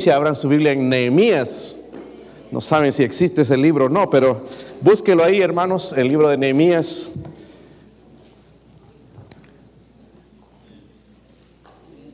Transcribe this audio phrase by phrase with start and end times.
[0.00, 1.74] Si abran su Biblia en Nehemías,
[2.52, 4.42] no saben si existe ese libro o no, pero
[4.80, 7.14] búsquelo ahí, hermanos, el libro de Nehemías.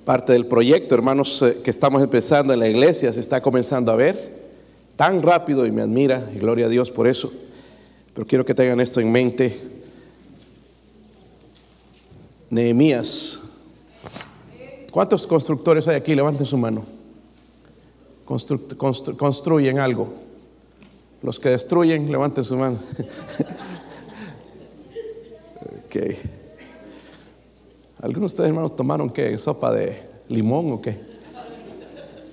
[0.07, 3.97] Parte del proyecto, hermanos, eh, que estamos empezando en la iglesia, se está comenzando a
[3.97, 4.33] ver
[4.97, 7.31] tan rápido y me admira, y gloria a Dios por eso.
[8.15, 9.61] Pero quiero que tengan esto en mente.
[12.49, 13.43] Nehemías.
[14.91, 16.15] ¿Cuántos constructores hay aquí?
[16.15, 16.94] Levanten su mano.
[18.27, 20.09] Constru- constru- construyen algo.
[21.23, 22.79] Los que destruyen, levanten su mano.
[25.87, 25.97] ok.
[28.03, 29.37] ¿Algunos de ustedes, hermanos, tomaron qué?
[29.39, 30.99] ¿Sopa de limón o qué?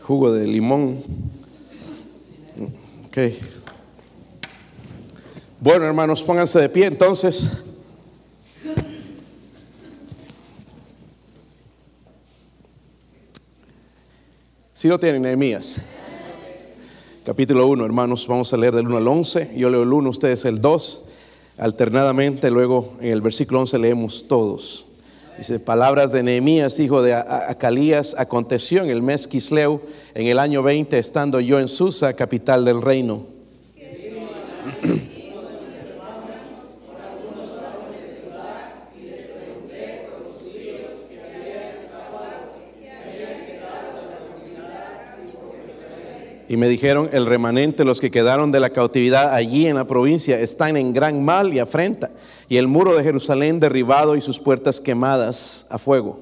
[0.04, 1.04] Jugo de limón.
[3.08, 3.18] Ok.
[5.62, 7.64] Bueno, hermanos, pónganse de pie entonces.
[14.82, 15.84] Si lo tienen, Nehemías.
[17.24, 19.52] Capítulo 1, hermanos, vamos a leer del 1 al 11.
[19.56, 21.04] Yo leo el 1, ustedes el 2.
[21.60, 24.88] Alternadamente, luego en el versículo 11 leemos todos.
[25.38, 29.82] Dice, palabras de Nehemías, hijo de Acalías, aconteció en el mes Quisleu,
[30.16, 33.28] en el año 20, estando yo en Susa, capital del reino.
[46.52, 50.38] Y me dijeron, el remanente, los que quedaron de la cautividad allí en la provincia,
[50.42, 52.12] están en gran mal y afrenta.
[52.50, 56.20] Y el muro de Jerusalén derribado y sus puertas quemadas a fuego.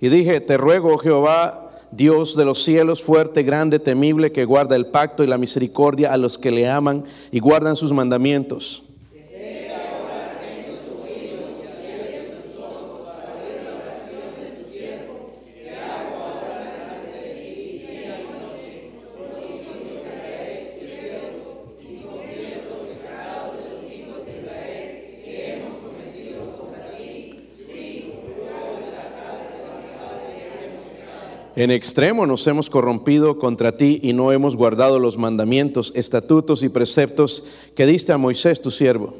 [0.00, 4.74] Y dije, te ruego, oh Jehová, Dios de los cielos, fuerte, grande, temible, que guarda
[4.74, 8.82] el pacto y la misericordia a los que le aman y guardan sus mandamientos.
[31.58, 36.68] En extremo nos hemos corrompido contra ti y no hemos guardado los mandamientos, estatutos y
[36.68, 37.42] preceptos
[37.74, 39.16] que diste a Moisés tu siervo.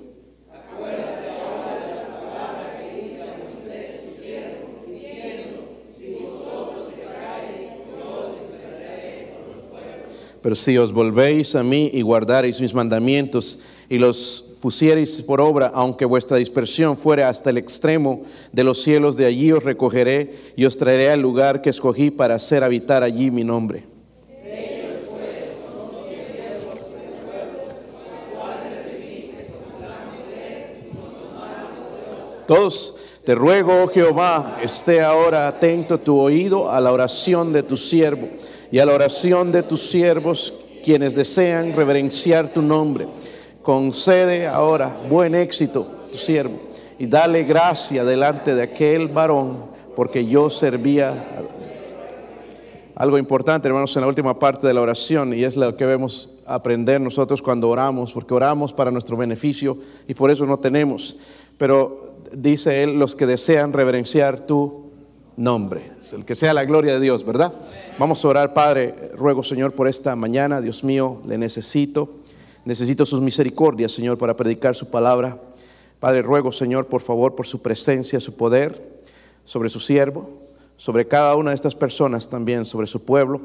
[10.40, 15.70] Pero si os volvéis a mí y guardareis mis mandamientos y los pusiereis por obra,
[15.74, 20.64] aunque vuestra dispersión fuere hasta el extremo de los cielos, de allí os recogeré y
[20.64, 23.84] os traeré al lugar que escogí para hacer habitar allí mi nombre.
[32.48, 32.94] Todos
[33.24, 38.26] te ruego, oh Jehová, esté ahora atento tu oído a la oración de tu siervo
[38.72, 43.06] y a la oración de tus siervos, quienes desean reverenciar tu nombre.
[43.68, 46.58] Concede ahora buen éxito tu siervo
[46.98, 49.58] y dale gracia delante de aquel varón,
[49.94, 51.12] porque yo servía.
[52.94, 56.32] Algo importante, hermanos, en la última parte de la oración, y es lo que debemos
[56.46, 59.76] aprender nosotros cuando oramos, porque oramos para nuestro beneficio
[60.06, 61.18] y por eso no tenemos.
[61.58, 64.92] Pero dice él, los que desean reverenciar tu
[65.36, 67.52] nombre, el que sea la gloria de Dios, ¿verdad?
[67.98, 72.14] Vamos a orar, Padre, ruego, Señor, por esta mañana, Dios mío, le necesito,
[72.68, 75.40] necesito sus misericordias, Señor, para predicar su palabra.
[75.98, 78.98] Padre, ruego, Señor, por favor, por su presencia, su poder
[79.42, 80.28] sobre su siervo,
[80.76, 83.40] sobre cada una de estas personas también, sobre su pueblo.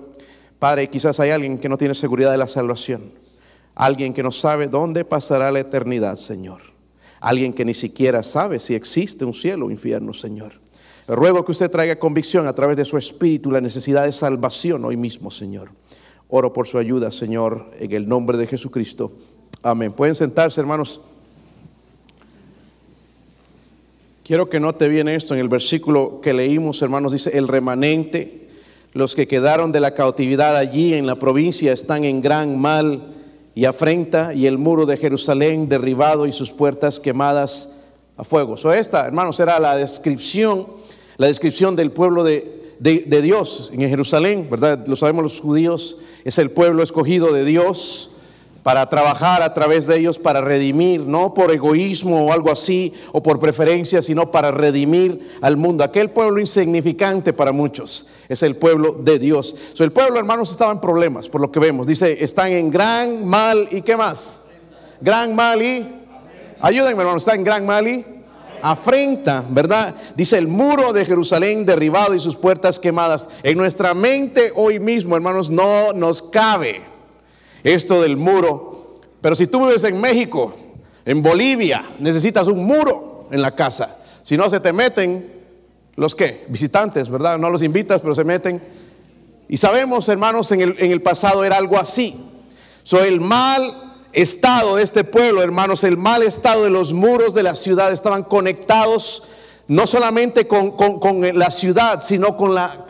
[0.59, 3.13] Padre, quizás hay alguien que no tiene seguridad de la salvación,
[3.75, 6.59] alguien que no sabe dónde pasará la eternidad, Señor,
[7.22, 10.51] alguien que ni siquiera sabe si existe un cielo o infierno, Señor.
[11.07, 14.97] Ruego que usted traiga convicción a través de su espíritu la necesidad de salvación hoy
[14.97, 15.72] mismo, Señor.
[16.29, 19.11] Oro por su ayuda, Señor, en el nombre de Jesucristo.
[19.61, 19.94] Amén.
[19.94, 21.01] Pueden sentarse, hermanos.
[24.24, 28.48] Quiero que note bien esto en el versículo que leímos, hermanos, dice, el remanente,
[28.94, 33.01] los que quedaron de la cautividad allí en la provincia están en gran mal
[33.56, 37.81] y afrenta, y el muro de Jerusalén derribado y sus puertas quemadas
[38.18, 38.57] a fuego.
[38.57, 40.68] So esta, hermanos, era la descripción,
[41.18, 44.86] la descripción del pueblo de, de, Dios en Jerusalén, ¿verdad?
[44.88, 48.12] Lo sabemos los judíos, es el pueblo escogido de Dios
[48.64, 53.22] para trabajar a través de ellos, para redimir, no por egoísmo o algo así, o
[53.22, 55.84] por preferencia, sino para redimir al mundo.
[55.84, 59.56] Aquel pueblo insignificante para muchos es el pueblo de Dios.
[59.74, 61.88] So, el pueblo, hermanos, estaba en problemas, por lo que vemos.
[61.88, 64.40] Dice, están en gran mal y qué más.
[65.02, 66.04] Gran mal y
[66.64, 68.06] Ayúdenme, hermano, está en Gran Mali.
[68.65, 69.94] Afrenta, ¿verdad?
[70.15, 73.27] Dice el muro de Jerusalén derribado y sus puertas quemadas.
[73.44, 76.81] En nuestra mente hoy mismo, hermanos, no nos cabe
[77.62, 79.01] esto del muro.
[79.19, 80.54] Pero si tú vives en México,
[81.04, 83.98] en Bolivia, necesitas un muro en la casa.
[84.24, 85.42] Si no se te meten
[85.98, 87.38] los que visitantes, ¿verdad?
[87.38, 88.62] No los invitas, pero se meten.
[89.50, 92.31] Y sabemos, hermanos, en el, en el pasado era algo así.
[92.83, 93.82] So, el mal
[94.13, 98.24] estado de este pueblo, hermanos, el mal estado de los muros de la ciudad estaban
[98.24, 99.30] conectados
[99.68, 100.75] no solamente con,
[101.33, 102.86] la ciudad, sino con la,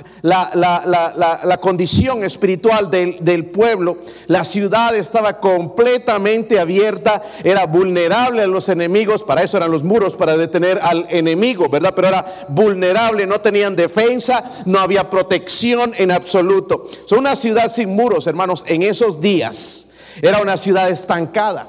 [1.61, 3.99] condición espiritual del, del, pueblo.
[4.27, 10.15] La ciudad estaba completamente abierta, era vulnerable a los enemigos, para eso eran los muros,
[10.15, 11.93] para detener al enemigo, ¿verdad?
[11.95, 16.89] Pero era vulnerable, no tenían defensa, no había protección en absoluto.
[17.05, 21.67] Son una ciudad sin muros, hermanos, en esos días era una ciudad estancada.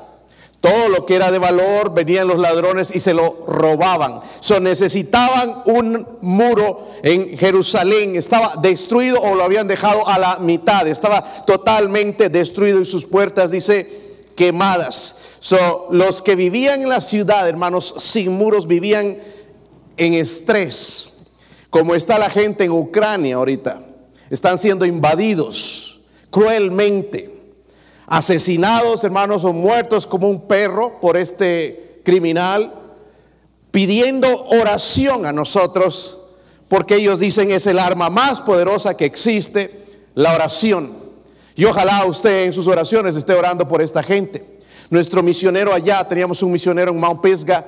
[0.64, 4.22] Todo lo que era de valor venían los ladrones y se lo robaban.
[4.40, 8.16] So, necesitaban un muro en Jerusalén.
[8.16, 10.88] Estaba destruido o lo habían dejado a la mitad.
[10.88, 15.18] Estaba totalmente destruido y sus puertas, dice, quemadas.
[15.38, 19.18] So, los que vivían en la ciudad, hermanos, sin muros, vivían
[19.98, 21.12] en estrés.
[21.68, 23.82] Como está la gente en Ucrania ahorita.
[24.30, 26.00] Están siendo invadidos
[26.30, 27.33] cruelmente
[28.06, 32.72] asesinados, hermanos, o muertos como un perro por este criminal,
[33.70, 36.18] pidiendo oración a nosotros,
[36.68, 39.84] porque ellos dicen es el arma más poderosa que existe,
[40.14, 40.92] la oración.
[41.56, 44.44] Y ojalá usted en sus oraciones esté orando por esta gente.
[44.90, 47.64] Nuestro misionero allá, teníamos un misionero en Mount Pisgah,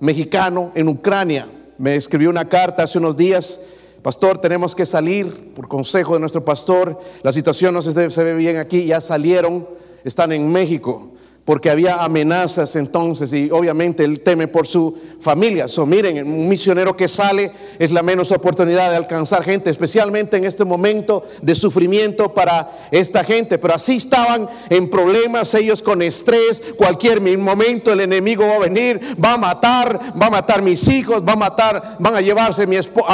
[0.00, 1.48] mexicano, en Ucrania,
[1.78, 3.66] me escribió una carta hace unos días
[4.04, 7.00] Pastor, tenemos que salir por consejo de nuestro pastor.
[7.22, 9.66] La situación no se, ve bien aquí, ya salieron,
[10.04, 11.13] están en México
[11.44, 15.68] porque había amenazas entonces y obviamente él teme por su familia.
[15.68, 20.44] So, miren, un misionero que sale es la menos oportunidad de alcanzar gente, especialmente en
[20.44, 23.58] este momento de sufrimiento para esta gente.
[23.58, 26.62] Pero así estaban en problemas ellos con estrés.
[26.76, 31.22] Cualquier momento el enemigo va a venir, va a matar, va a matar mis hijos,
[31.26, 32.66] va a matar, van a llevarse a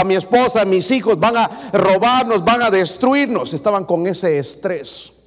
[0.05, 3.55] mi, esposa, a mis hijos, van a robarnos, van a destruirnos.
[3.55, 5.20] Estaban con ese estrés.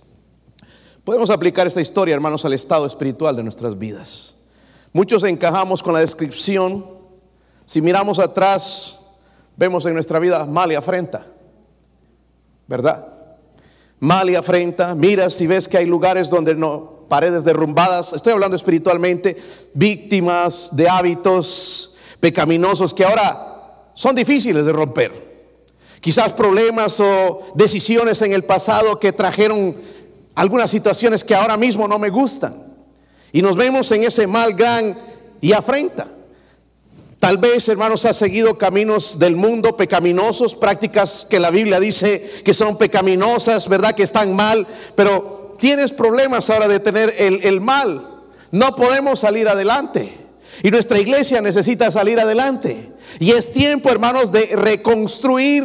[1.04, 4.36] Podemos aplicar esta historia, hermanos, al estado espiritual de nuestras vidas.
[4.94, 6.86] Muchos encajamos con la descripción.
[7.66, 9.00] Si miramos atrás,
[9.58, 11.28] vemos en nuestra vida mal y afrenta.
[12.68, 13.06] ¿Verdad?
[14.00, 14.96] Mal y afrenta.
[14.96, 18.14] Mira si ves que hay lugares donde no, paredes derrumbadas.
[18.14, 19.36] Estoy hablando espiritualmente.
[19.74, 25.34] Víctimas de hábitos pecaminosos que ahora son difíciles de romper.
[26.00, 29.76] Quizás problemas o decisiones en el pasado que trajeron
[30.36, 32.74] algunas situaciones que ahora mismo no me gustan.
[33.32, 34.98] Y nos vemos en ese mal gran
[35.42, 36.08] y afrenta.
[37.20, 42.54] Tal vez, hermanos, has seguido caminos del mundo pecaminosos, prácticas que la Biblia dice que
[42.54, 43.96] son pecaminosas, ¿verdad?
[43.96, 48.10] Que están mal, pero tienes problemas ahora de tener el, el mal.
[48.52, 50.18] No podemos salir adelante.
[50.62, 52.92] Y nuestra iglesia necesita salir adelante.
[53.20, 55.64] Y es tiempo, hermanos, de reconstruir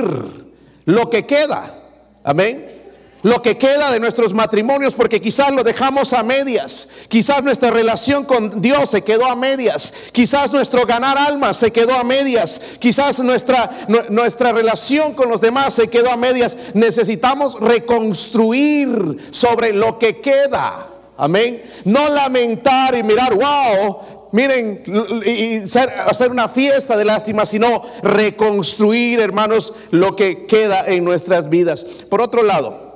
[0.85, 1.75] lo que queda.
[2.23, 2.78] Amén
[3.23, 8.25] lo que queda de nuestros matrimonios, porque quizás lo dejamos a medias, quizás nuestra relación
[8.25, 13.19] con Dios se quedó a medias, quizás nuestro ganar almas se quedó a medias, quizás
[13.21, 13.71] nuestra,
[14.09, 16.57] nuestra relación con los demás se quedó a medias.
[16.75, 20.89] Necesitamos reconstruir sobre lo que queda.
[21.17, 21.63] Amén.
[21.85, 24.83] No lamentar y mirar, wow, miren,
[25.27, 31.85] y hacer una fiesta de lástima, sino reconstruir, hermanos, lo que queda en nuestras vidas.
[32.09, 32.88] Por otro lado,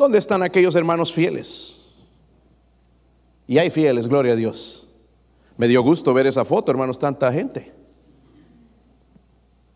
[0.00, 1.76] ¿Dónde están aquellos hermanos fieles?
[3.46, 4.86] Y hay fieles, gloria a Dios.
[5.58, 7.70] Me dio gusto ver esa foto, hermanos, tanta gente.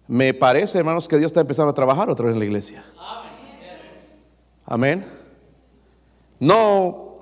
[0.09, 2.83] Me parece, hermanos, que Dios está empezando a trabajar otra vez en la iglesia.
[4.65, 5.05] Amén.
[6.41, 7.17] No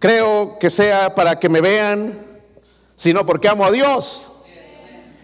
[0.00, 2.26] creo que sea para que me vean,
[2.96, 4.42] sino porque amo a Dios.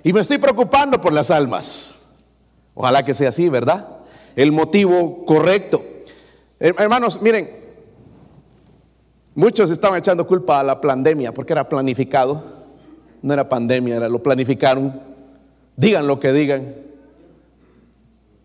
[0.05, 2.01] Y me estoy preocupando por las almas.
[2.75, 3.89] Ojalá que sea así, ¿verdad?
[4.37, 5.92] El motivo correcto.
[6.65, 7.51] Hermanos, miren,
[9.35, 12.41] muchos estaban echando culpa a la pandemia porque era planificado.
[13.21, 15.01] No era pandemia, era lo planificaron.
[15.77, 16.77] Digan lo que digan.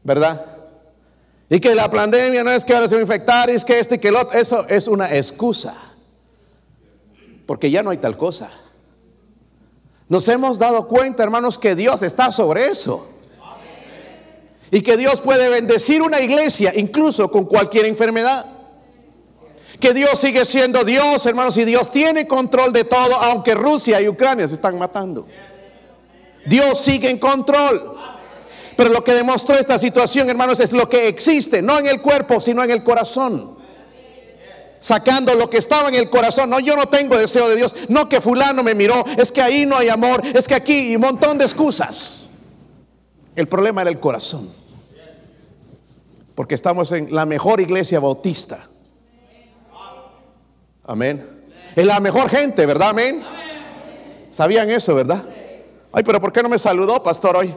[0.03, 0.45] ¿Verdad?
[1.47, 3.95] Y que la pandemia no es que ahora se va a infectar, es que este
[3.95, 4.37] y que el otro.
[4.37, 5.75] Eso es una excusa.
[7.45, 8.49] Porque ya no hay tal cosa.
[10.09, 13.16] Nos hemos dado cuenta, hermanos, que Dios está sobre eso.
[14.71, 18.45] Y que Dios puede bendecir una iglesia incluso con cualquier enfermedad.
[19.79, 24.07] Que Dios sigue siendo Dios, hermanos, y Dios tiene control de todo, aunque Rusia y
[24.07, 25.27] Ucrania se están matando.
[26.45, 27.95] Dios sigue en control.
[28.75, 32.41] Pero lo que demostró esta situación, hermanos, es lo que existe, no en el cuerpo,
[32.41, 33.57] sino en el corazón.
[34.79, 36.49] Sacando lo que estaba en el corazón.
[36.49, 37.75] No, yo no tengo deseo de Dios.
[37.89, 39.03] No que fulano me miró.
[39.17, 40.21] Es que ahí no hay amor.
[40.35, 42.26] Es que aquí y un montón de excusas.
[43.37, 44.49] El problema era el corazón.
[46.33, 48.67] Porque estamos en la mejor iglesia bautista.
[50.83, 51.45] Amén.
[51.75, 52.89] Es la mejor gente, ¿verdad?
[52.89, 53.23] Amén.
[54.31, 55.23] ¿Sabían eso, verdad?
[55.93, 57.49] Ay, pero ¿por qué no me saludó, pastor, hoy?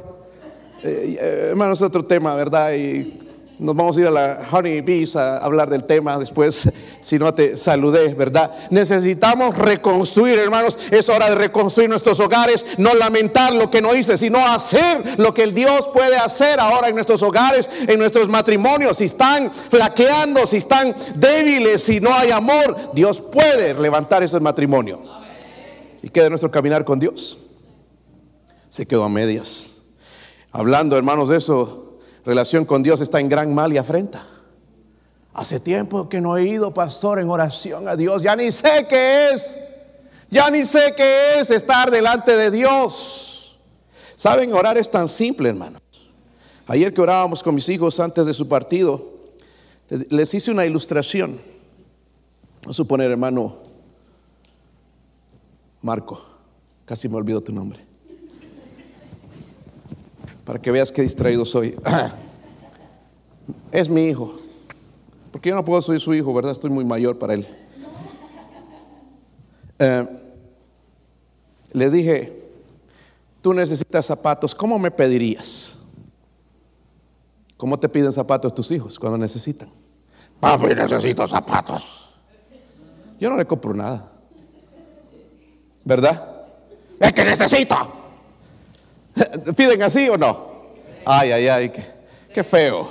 [0.82, 2.74] Eh, eh, hermano, es otro tema, ¿verdad?
[2.74, 3.19] Y
[3.60, 6.70] nos vamos a ir a la Honey Bees a hablar del tema después,
[7.02, 8.50] si no te saludé, ¿verdad?
[8.70, 10.78] Necesitamos reconstruir, hermanos.
[10.90, 15.34] Es hora de reconstruir nuestros hogares, no lamentar lo que no hice, sino hacer lo
[15.34, 18.96] que el Dios puede hacer ahora en nuestros hogares, en nuestros matrimonios.
[18.96, 25.00] Si están flaqueando, si están débiles, si no hay amor, Dios puede levantar ese matrimonio.
[26.02, 27.36] Y queda nuestro caminar con Dios.
[28.70, 29.72] Se quedó a medias.
[30.50, 31.89] Hablando, hermanos, de eso,
[32.24, 34.26] relación con Dios está en gran mal y afrenta.
[35.32, 38.22] Hace tiempo que no he ido, pastor, en oración a Dios.
[38.22, 39.58] Ya ni sé qué es.
[40.28, 43.58] Ya ni sé qué es estar delante de Dios.
[44.16, 45.80] Saben, orar es tan simple, hermanos.
[46.66, 49.02] Ayer que orábamos con mis hijos antes de su partido,
[49.88, 51.40] les hice una ilustración.
[52.62, 53.56] Vamos a suponer, hermano
[55.82, 56.22] Marco,
[56.84, 57.89] casi me olvido tu nombre
[60.50, 61.76] para que veas qué distraído soy.
[63.70, 64.36] es mi hijo.
[65.30, 66.50] Porque yo no puedo ser su hijo, ¿verdad?
[66.50, 67.46] Estoy muy mayor para él.
[69.78, 70.08] Eh,
[71.72, 72.50] le dije,
[73.40, 75.78] tú necesitas zapatos, ¿cómo me pedirías?
[77.56, 79.68] ¿Cómo te piden zapatos tus hijos cuando necesitan?
[80.40, 82.10] Papi, necesito zapatos.
[83.20, 84.10] Yo no le compro nada.
[85.84, 86.28] ¿Verdad?
[86.98, 87.99] Es que necesito.
[89.56, 90.50] ¿Piden así o no?
[91.04, 91.72] Ay, ay, ay,
[92.32, 92.88] qué, feo.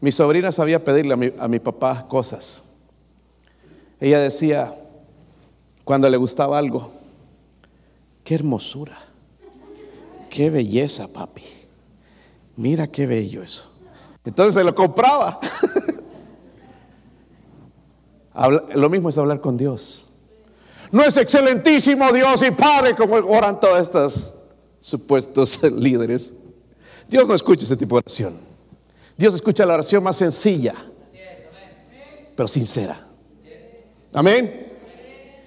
[0.00, 2.64] Mi sobrina sabía pedirle a mi, a mi papá cosas.
[4.00, 4.74] Ella decía,
[5.84, 6.92] cuando le gustaba algo,
[8.22, 8.98] qué hermosura,
[10.30, 11.44] qué belleza, papi.
[12.56, 13.70] Mira qué bello eso.
[14.24, 15.38] Entonces se lo compraba.
[18.74, 20.08] lo mismo es hablar con Dios.
[20.92, 24.34] No es excelentísimo Dios y Padre como oran todos estos
[24.80, 26.32] supuestos líderes.
[27.08, 28.40] Dios no escucha ese tipo de oración.
[29.16, 30.74] Dios escucha la oración más sencilla,
[32.34, 33.06] pero sincera.
[34.12, 34.75] Amén.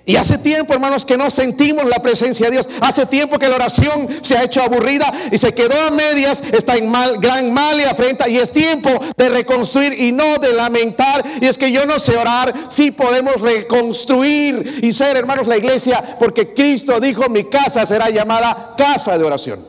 [0.09, 2.67] Y hace tiempo, hermanos, que no sentimos la presencia de Dios.
[2.81, 6.77] Hace tiempo que la oración se ha hecho aburrida y se quedó a medias, está
[6.77, 8.27] en mal, gran mal y afrenta.
[8.27, 11.23] Y es tiempo de reconstruir y no de lamentar.
[11.39, 16.17] Y es que yo no sé orar, si podemos reconstruir y ser, hermanos, la iglesia,
[16.17, 19.63] porque Cristo dijo: Mi casa será llamada casa de oración.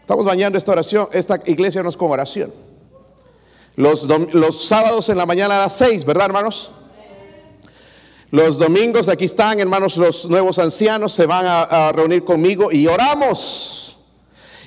[0.00, 2.52] Estamos bañando esta oración, esta iglesia no es con oración.
[3.76, 4.02] Los,
[4.32, 6.72] los sábados en la mañana a las seis, ¿verdad, hermanos?
[8.32, 13.98] Los domingos aquí están, hermanos, los nuevos ancianos se van a, reunir conmigo y oramos.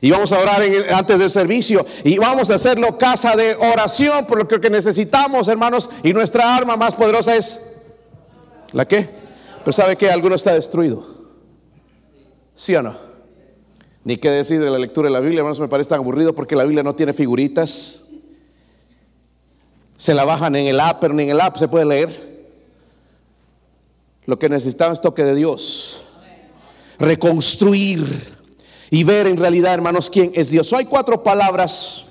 [0.02, 0.62] Y vamos a orar
[0.94, 1.84] antes del servicio.
[2.04, 5.90] Y vamos a hacerlo casa de oración por lo que necesitamos, hermanos.
[6.04, 7.82] Y nuestra arma más poderosa es...
[8.72, 9.10] ¿La qué?
[9.62, 11.04] Pero sabe que alguno está destruido.
[12.54, 12.96] ¿Sí o no?
[14.04, 16.56] Ni qué decir de la lectura de la Biblia, hermanos, me parece tan aburrido porque
[16.56, 18.10] la Biblia no tiene figuritas.
[19.98, 22.35] Se la bajan en el app, pero ni en el app se puede leer.
[24.26, 26.06] Lo que necesitamos es toque de Dios.
[26.98, 28.36] Reconstruir
[28.90, 30.72] y ver en realidad, hermanos, quién es Dios.
[30.74, 32.06] hay cuatro palabras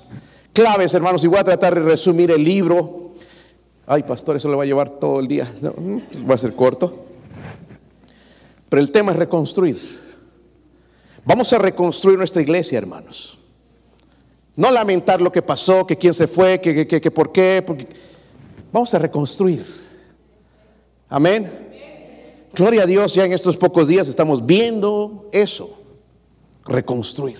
[0.53, 3.13] claves, hermanos, y voy a tratar de resumir el libro.
[3.85, 5.51] Ay, pastor, eso le va a llevar todo el día.
[5.61, 7.05] Mm, va a ser corto.
[8.69, 9.77] Pero el tema es reconstruir.
[11.25, 13.37] Vamos a reconstruir nuestra iglesia, hermanos.
[14.55, 17.63] No lamentar lo que pasó, que quién se fue, que, que, que por qué.
[18.71, 19.65] Vamos a reconstruir.
[21.09, 21.64] Amén.
[22.55, 25.77] Gloria a Dios, ya en estos pocos días estamos viendo eso,
[26.65, 27.37] reconstruir.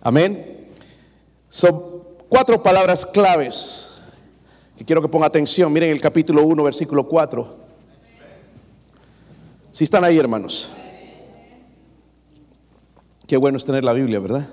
[0.00, 0.68] Amén.
[1.48, 3.98] Son cuatro palabras claves
[4.78, 5.72] que quiero que ponga atención.
[5.72, 7.56] Miren el capítulo 1, versículo 4.
[9.72, 10.72] Si están ahí, hermanos.
[13.26, 14.48] Qué bueno es tener la Biblia, ¿verdad?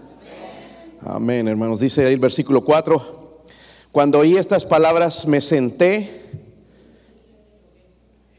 [1.02, 1.80] Amén, hermanos.
[1.80, 3.44] Dice ahí el versículo 4.
[3.92, 6.24] Cuando oí estas palabras me senté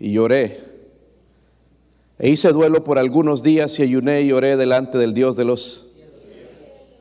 [0.00, 0.69] y lloré.
[2.20, 5.88] E hice duelo por algunos días y ayuné y oré delante del Dios de los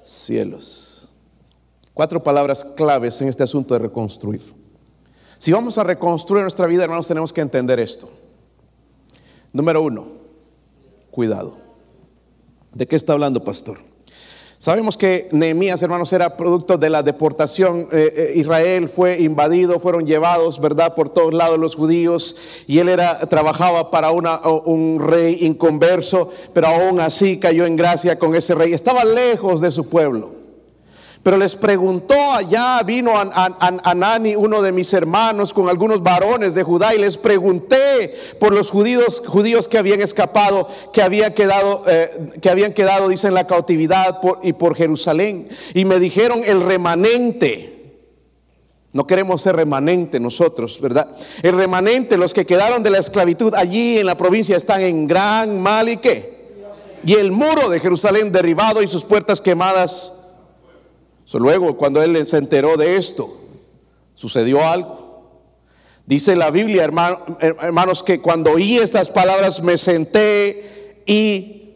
[0.01, 1.09] cielos.
[1.93, 4.41] Cuatro palabras claves en este asunto de reconstruir.
[5.37, 8.09] Si vamos a reconstruir nuestra vida, hermanos, tenemos que entender esto.
[9.51, 10.07] Número uno,
[11.11, 11.57] cuidado.
[12.73, 13.88] ¿De qué está hablando, pastor?
[14.61, 17.87] Sabemos que Nehemías, hermanos, era producto de la deportación.
[17.93, 22.35] Eh, eh, Israel fue invadido, fueron llevados, ¿verdad?, por todos lados los judíos.
[22.67, 28.19] Y él era, trabajaba para una, un rey inconverso, pero aún así cayó en gracia
[28.19, 28.73] con ese rey.
[28.73, 30.38] Estaba lejos de su pueblo.
[31.21, 36.95] Pero les preguntó allá, vino Anani, uno de mis hermanos, con algunos varones de Judá,
[36.95, 42.49] y les pregunté por los judíos, judíos que habían escapado, que habían quedado, eh, que
[42.49, 45.49] habían quedado, dice, en la cautividad y por Jerusalén.
[45.73, 47.75] Y me dijeron el remanente.
[48.91, 51.15] No queremos ser remanente nosotros, ¿verdad?
[51.43, 55.61] El remanente, los que quedaron de la esclavitud allí en la provincia están en gran
[55.61, 56.39] mal y qué.
[57.05, 60.18] Y el muro de Jerusalén derribado y sus puertas quemadas
[61.37, 63.37] luego, cuando él se enteró de esto,
[64.15, 65.09] sucedió algo.
[66.07, 71.75] Dice la Biblia, hermanos, que cuando oí estas palabras me senté y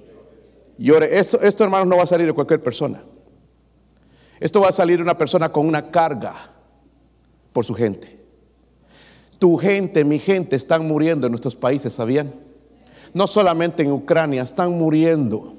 [0.79, 1.19] lloré.
[1.19, 3.03] Esto, esto, hermanos, no va a salir de cualquier persona.
[4.39, 6.51] Esto va a salir de una persona con una carga
[7.51, 8.19] por su gente.
[9.37, 12.33] Tu gente, mi gente, están muriendo en nuestros países, ¿sabían?
[13.13, 15.53] No solamente en Ucrania, están muriendo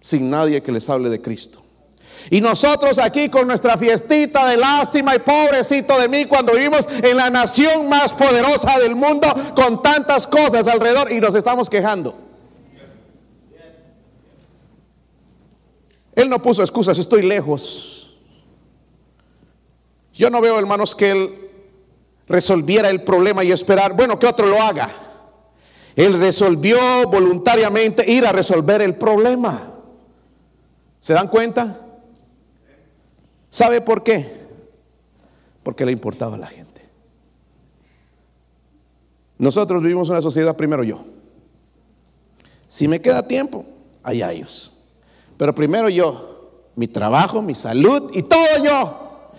[0.00, 1.62] sin nadie que les hable de Cristo.
[2.30, 7.16] Y nosotros aquí con nuestra fiestita de lástima y pobrecito de mí cuando vivimos en
[7.16, 12.16] la nación más poderosa del mundo con tantas cosas alrededor y nos estamos quejando.
[16.14, 18.16] Él no puso excusas, estoy lejos.
[20.14, 21.50] Yo no veo, hermanos, que él
[22.26, 24.90] resolviera el problema y esperar, bueno, que otro lo haga.
[25.94, 26.78] Él resolvió
[27.08, 29.74] voluntariamente ir a resolver el problema.
[31.00, 31.85] ¿Se dan cuenta?
[33.56, 34.30] ¿Sabe por qué?
[35.62, 36.82] Porque le importaba a la gente.
[39.38, 41.02] Nosotros vivimos una sociedad primero yo.
[42.68, 43.64] Si me queda tiempo,
[44.02, 44.76] allá ellos.
[45.38, 49.30] Pero primero yo, mi trabajo, mi salud y todo yo.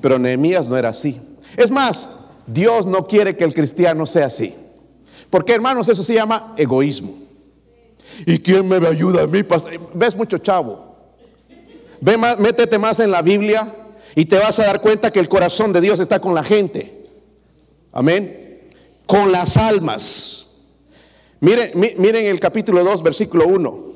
[0.00, 1.20] Pero Nehemías no era así.
[1.56, 2.10] Es más,
[2.48, 4.52] Dios no quiere que el cristiano sea así.
[5.30, 7.14] Porque hermanos, eso se llama egoísmo.
[8.26, 9.44] ¿Y quién me ayuda a mí?
[9.94, 10.89] ¿Ves mucho chavo?
[12.00, 13.74] Ve métete más en la Biblia
[14.14, 17.08] y te vas a dar cuenta que el corazón de Dios está con la gente.
[17.92, 18.68] Amén.
[19.06, 20.46] Con las almas.
[21.40, 23.90] Miren, miren el capítulo 2, versículo 1.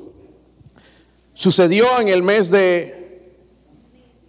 [1.33, 3.31] Sucedió en el mes de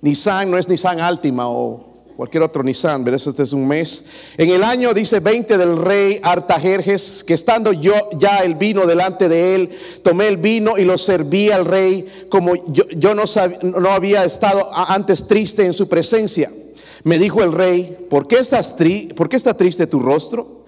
[0.00, 1.85] Nisan, no es Nisan Altima o
[2.16, 4.06] cualquier otro Nisan, pero este es un mes.
[4.38, 9.28] En el año, dice 20 del rey Artajerjes, que estando yo ya el vino delante
[9.28, 9.70] de él,
[10.02, 15.66] tomé el vino y lo serví al rey, como yo, no, había estado antes triste
[15.66, 16.50] en su presencia.
[17.04, 18.74] Me dijo el rey, ¿por qué, estás
[19.14, 20.64] ¿por qué está triste tu rostro?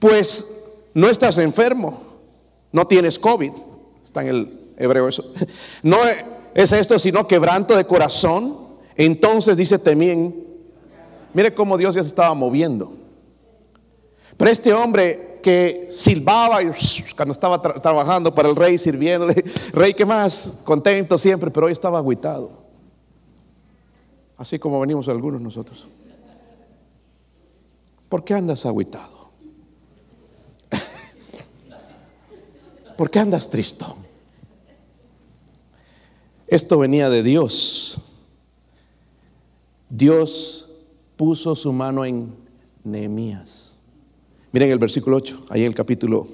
[0.00, 2.02] Pues no estás enfermo,
[2.72, 3.52] no tienes COVID,
[4.04, 5.32] está en el hebreo eso.
[5.82, 5.98] No
[6.54, 8.66] es esto, sino quebranto de corazón.
[8.96, 10.47] Entonces dice también
[11.34, 12.92] Mire cómo Dios ya se estaba moviendo.
[14.36, 16.70] Pero este hombre que silbaba y
[17.16, 20.60] cuando estaba trabajando para el rey, sirviéndole, rey, ¿qué más?
[20.64, 22.50] Contento siempre, pero hoy estaba aguitado.
[24.36, 25.88] Así como venimos algunos nosotros.
[28.08, 29.30] ¿Por qué andas aguitado?
[32.96, 33.84] ¿Por qué andas triste?
[36.46, 37.98] Esto venía de Dios.
[39.90, 40.67] Dios
[41.18, 42.32] puso su mano en
[42.84, 43.76] Nehemías.
[44.52, 46.28] Miren el versículo 8, ahí en el capítulo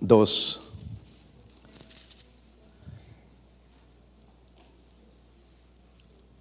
[0.00, 0.62] 2.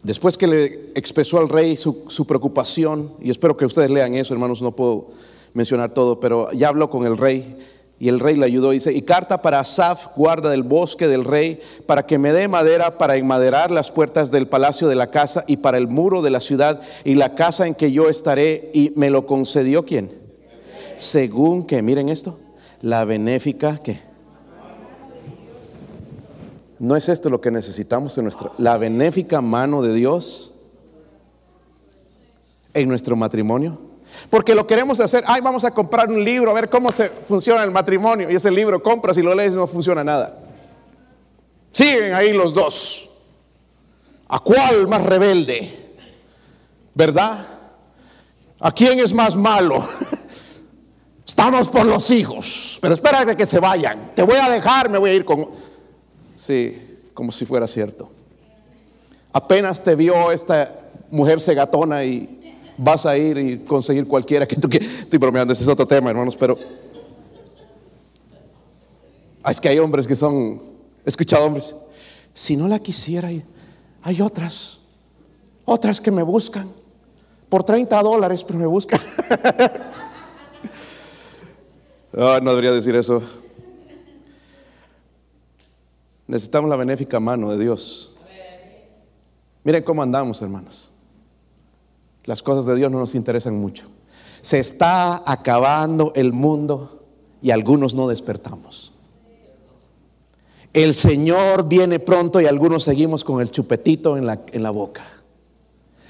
[0.03, 4.33] Después que le expresó al rey su, su, preocupación, y espero que ustedes lean eso,
[4.33, 5.07] hermanos, no puedo
[5.55, 7.57] mencionar todo, pero ya habló con el rey
[7.99, 11.59] y el rey le ayudó, dice, y carta para Asaf, guarda del bosque del rey,
[11.87, 15.57] para que me dé madera para enmaderar las puertas del palacio de la casa y
[15.57, 18.69] para el muro de la ciudad y la casa en que yo estaré.
[18.73, 20.11] Y me lo concedió quién?
[20.95, 22.39] Según que, miren esto,
[22.81, 24.05] la benéfica que...
[26.79, 28.51] ¿No es esto lo que necesitamos en nuestra...
[28.59, 30.53] La benéfica mano de Dios
[32.75, 33.86] en nuestro matrimonio?
[34.29, 37.63] Porque lo queremos hacer, ay, vamos a comprar un libro, a ver cómo se funciona
[37.63, 38.29] el matrimonio.
[38.29, 40.37] Y ese libro compras y lo lees y no funciona nada.
[41.71, 43.09] Siguen ahí los dos.
[44.27, 45.95] ¿A cuál más rebelde?
[46.93, 47.45] ¿Verdad?
[48.59, 49.87] ¿A quién es más malo?
[51.25, 54.11] Estamos por los hijos, pero espera que se vayan.
[54.15, 55.49] Te voy a dejar, me voy a ir con...
[56.35, 58.09] Sí, como si fuera cierto.
[59.33, 64.69] Apenas te vio esta mujer segatona y vas a ir y conseguir cualquiera que tú
[64.69, 64.89] quieras.
[64.99, 66.57] Estoy bromeando, ese es otro tema, hermanos, pero
[69.43, 70.61] ah, es que hay hombres que son,
[71.05, 71.75] he escuchado hombres,
[72.33, 73.29] si no la quisiera,
[74.03, 74.79] hay otras,
[75.65, 76.69] otras que me buscan
[77.49, 78.99] por 30 dólares, pero me buscan.
[82.19, 83.21] Ah, no debería decir eso.
[86.25, 88.15] Necesitamos la benéfica mano de Dios.
[89.63, 90.89] Miren cómo andamos, hermanos.
[92.27, 93.85] Las cosas de Dios no nos interesan mucho.
[94.41, 97.05] Se está acabando el mundo
[97.41, 98.91] y algunos no despertamos.
[100.73, 105.05] El Señor viene pronto y algunos seguimos con el chupetito en la, en la boca.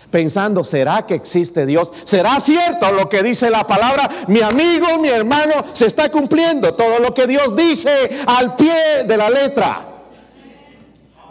[0.09, 1.93] Pensando, ¿será que existe Dios?
[2.03, 4.09] ¿Será cierto lo que dice la palabra?
[4.27, 7.89] Mi amigo, mi hermano, se está cumpliendo todo lo que Dios dice
[8.25, 9.85] al pie de la letra.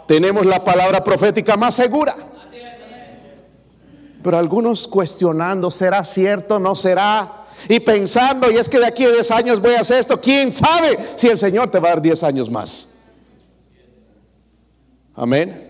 [0.07, 2.26] Tenemos la palabra profética más segura.
[4.23, 6.59] Pero algunos cuestionando, ¿será cierto?
[6.59, 7.45] ¿No será?
[7.69, 10.55] Y pensando, y es que de aquí a 10 años voy a hacer esto, ¿quién
[10.55, 12.93] sabe si el Señor te va a dar 10 años más?
[15.15, 15.67] Amén.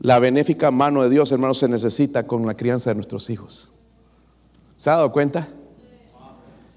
[0.00, 3.70] La benéfica mano de Dios, hermanos, se necesita con la crianza de nuestros hijos.
[4.76, 5.46] ¿Se ha dado cuenta?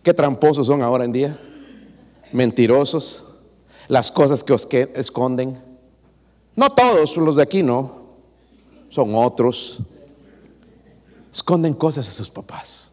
[0.03, 1.39] Qué tramposos son ahora en día.
[2.33, 3.25] Mentirosos.
[3.87, 5.72] Las cosas que os esconden.
[6.55, 8.03] No todos, los de aquí no.
[8.89, 9.79] Son otros.
[11.31, 12.91] Esconden cosas a sus papás.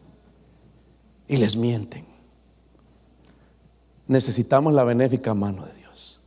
[1.27, 2.05] Y les mienten.
[4.07, 6.21] Necesitamos la benéfica mano de Dios.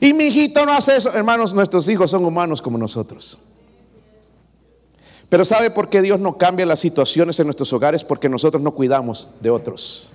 [0.00, 1.12] Y mi hijito no hace eso.
[1.12, 3.38] Hermanos, nuestros hijos son humanos como nosotros.
[5.28, 8.04] Pero ¿sabe por qué Dios no cambia las situaciones en nuestros hogares?
[8.04, 10.10] Porque nosotros no cuidamos de otros.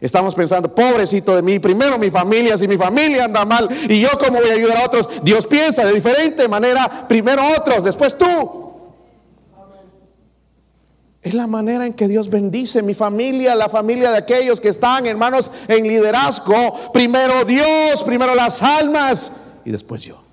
[0.00, 4.10] Estamos pensando, pobrecito de mí, primero mi familia, si mi familia anda mal y yo
[4.18, 5.08] cómo voy a ayudar a otros.
[5.22, 8.26] Dios piensa de diferente manera, primero otros, después tú.
[11.22, 15.06] Es la manera en que Dios bendice mi familia, la familia de aquellos que están,
[15.06, 16.92] hermanos, en liderazgo.
[16.92, 19.32] Primero Dios, primero las almas
[19.64, 20.25] y después yo.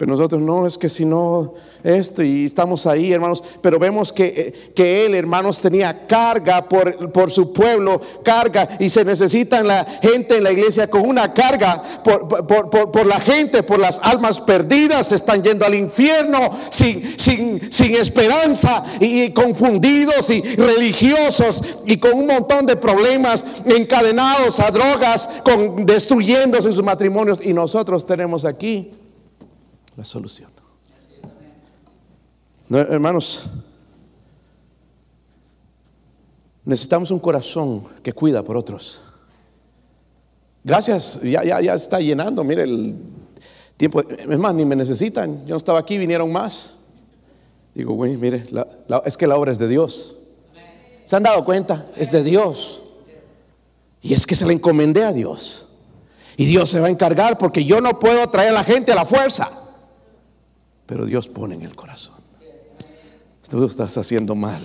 [0.00, 1.52] Pero nosotros no, es que si no,
[1.84, 7.12] esto y estamos ahí, hermanos, pero vemos que, eh, que él, hermanos, tenía carga por,
[7.12, 11.82] por, su pueblo, carga, y se necesita la gente en la iglesia con una carga
[12.02, 17.70] por, por, por, la gente, por las almas perdidas, están yendo al infierno sin, sin,
[17.70, 25.28] sin esperanza y, confundidos y religiosos y con un montón de problemas encadenados a drogas,
[25.44, 28.92] con, destruyéndose sus matrimonios, y nosotros tenemos aquí
[30.00, 30.50] la solución.
[32.70, 33.44] hermanos,
[36.64, 39.02] necesitamos un corazón que cuida por otros.
[40.64, 42.96] Gracias, ya, ya, ya está llenando, mire el
[43.76, 44.00] tiempo.
[44.00, 45.44] Es más, ni me necesitan.
[45.44, 46.78] Yo no estaba aquí, vinieron más.
[47.74, 48.46] Digo, güey, mire,
[49.04, 50.16] es que la obra es de Dios.
[51.04, 51.90] ¿Se han dado cuenta?
[51.94, 52.82] Es de Dios.
[54.00, 55.66] Y es que se le encomendé a Dios.
[56.38, 58.94] Y Dios se va a encargar porque yo no puedo traer a la gente a
[58.94, 59.59] la fuerza
[60.90, 62.16] pero Dios pone en el corazón.
[63.48, 64.60] Tú estás haciendo mal.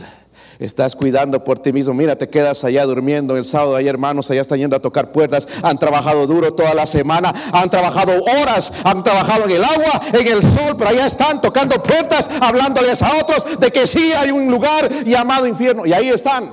[0.58, 1.94] Estás cuidando por ti mismo.
[1.94, 3.76] Mira, te quedas allá durmiendo el sábado.
[3.76, 5.48] Hay hermanos allá están yendo a tocar puertas.
[5.62, 7.32] Han trabajado duro toda la semana.
[7.54, 8.74] Han trabajado horas.
[8.84, 10.76] Han trabajado en el agua, en el sol.
[10.76, 15.46] Pero allá están tocando puertas, hablándoles a otros de que sí hay un lugar llamado
[15.46, 15.86] infierno.
[15.86, 16.52] Y ahí están.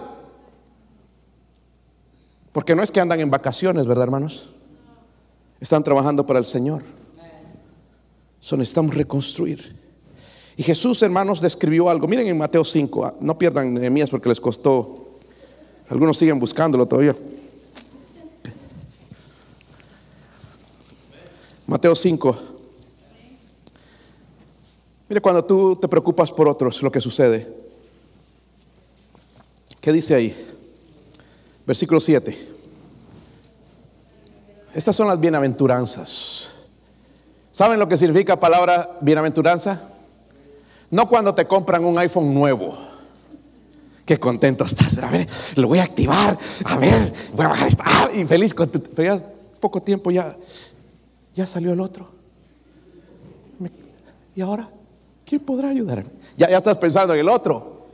[2.52, 4.50] Porque no es que andan en vacaciones, ¿verdad, hermanos?
[5.60, 6.82] Están trabajando para el Señor.
[8.42, 9.76] So necesitamos reconstruir.
[10.56, 12.08] Y Jesús, hermanos, describió algo.
[12.08, 15.16] Miren en Mateo 5, ah, no pierdan Nehemías porque les costó.
[15.88, 17.14] Algunos siguen buscándolo todavía.
[21.68, 22.36] Mateo 5.
[25.08, 27.48] Mire cuando tú te preocupas por otros, lo que sucede.
[29.80, 30.34] ¿Qué dice ahí?
[31.64, 32.48] Versículo 7.
[34.74, 36.51] Estas son las bienaventuranzas.
[37.52, 39.80] ¿Saben lo que significa palabra bienaventuranza?
[40.90, 42.76] No cuando te compran un iPhone nuevo.
[44.06, 44.98] Qué contento estás.
[44.98, 46.36] A ver, lo voy a activar.
[46.64, 47.84] A ver, voy a bajar esta.
[47.86, 48.54] Ah, y feliz.
[48.54, 49.22] Pero ya
[49.60, 50.34] poco tiempo ya,
[51.34, 52.08] ya salió el otro.
[54.34, 54.70] ¿Y ahora?
[55.26, 56.10] ¿Quién podrá ayudarme?
[56.38, 57.88] Ya, ya estás pensando en el otro.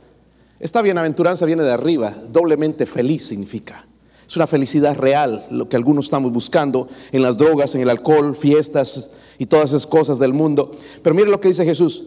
[0.57, 2.13] Esta bienaventuranza viene de arriba.
[2.29, 3.85] Doblemente feliz significa.
[4.29, 8.35] Es una felicidad real, lo que algunos estamos buscando en las drogas, en el alcohol,
[8.35, 10.69] fiestas y todas esas cosas del mundo.
[11.01, 12.03] Pero mire lo que dice Jesús,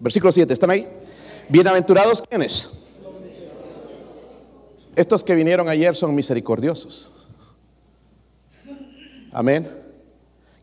[0.00, 0.84] versículo 7, ¿están ahí?
[1.48, 2.70] Bienaventurados quienes.
[4.96, 7.12] Estos que vinieron ayer son misericordiosos.
[9.30, 9.70] Amén.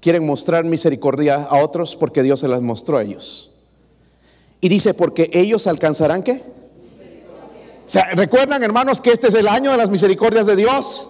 [0.01, 3.51] quieren mostrar misericordia a otros porque Dios se las mostró a ellos.
[4.59, 6.43] Y dice, porque ellos alcanzarán qué?
[8.15, 11.09] Recuerdan hermanos que este es el año de las misericordias de Dios.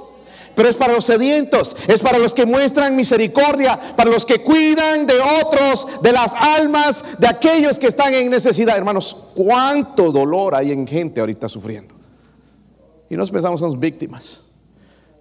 [0.56, 5.06] Pero es para los sedientos, es para los que muestran misericordia, para los que cuidan
[5.06, 5.14] de
[5.44, 8.76] otros, de las almas, de aquellos que están en necesidad.
[8.76, 11.94] Hermanos, cuánto dolor hay en gente ahorita sufriendo.
[13.08, 14.46] Y nos pensamos somos víctimas.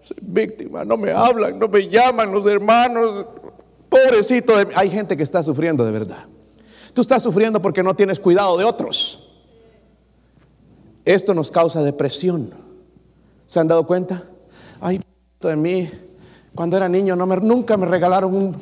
[0.04, 3.26] Soy víctima, no me hablan, no me llaman los hermanos.
[3.90, 6.24] Pobrecito, hay gente que está sufriendo de verdad.
[6.94, 9.25] Tú estás sufriendo porque no tienes cuidado de otros.
[11.06, 12.50] Esto nos causa depresión.
[13.46, 14.24] ¿Se han dado cuenta?
[14.80, 15.00] Ay,
[15.40, 15.88] de mí,
[16.52, 18.56] cuando era niño, no me, nunca me regalaron un,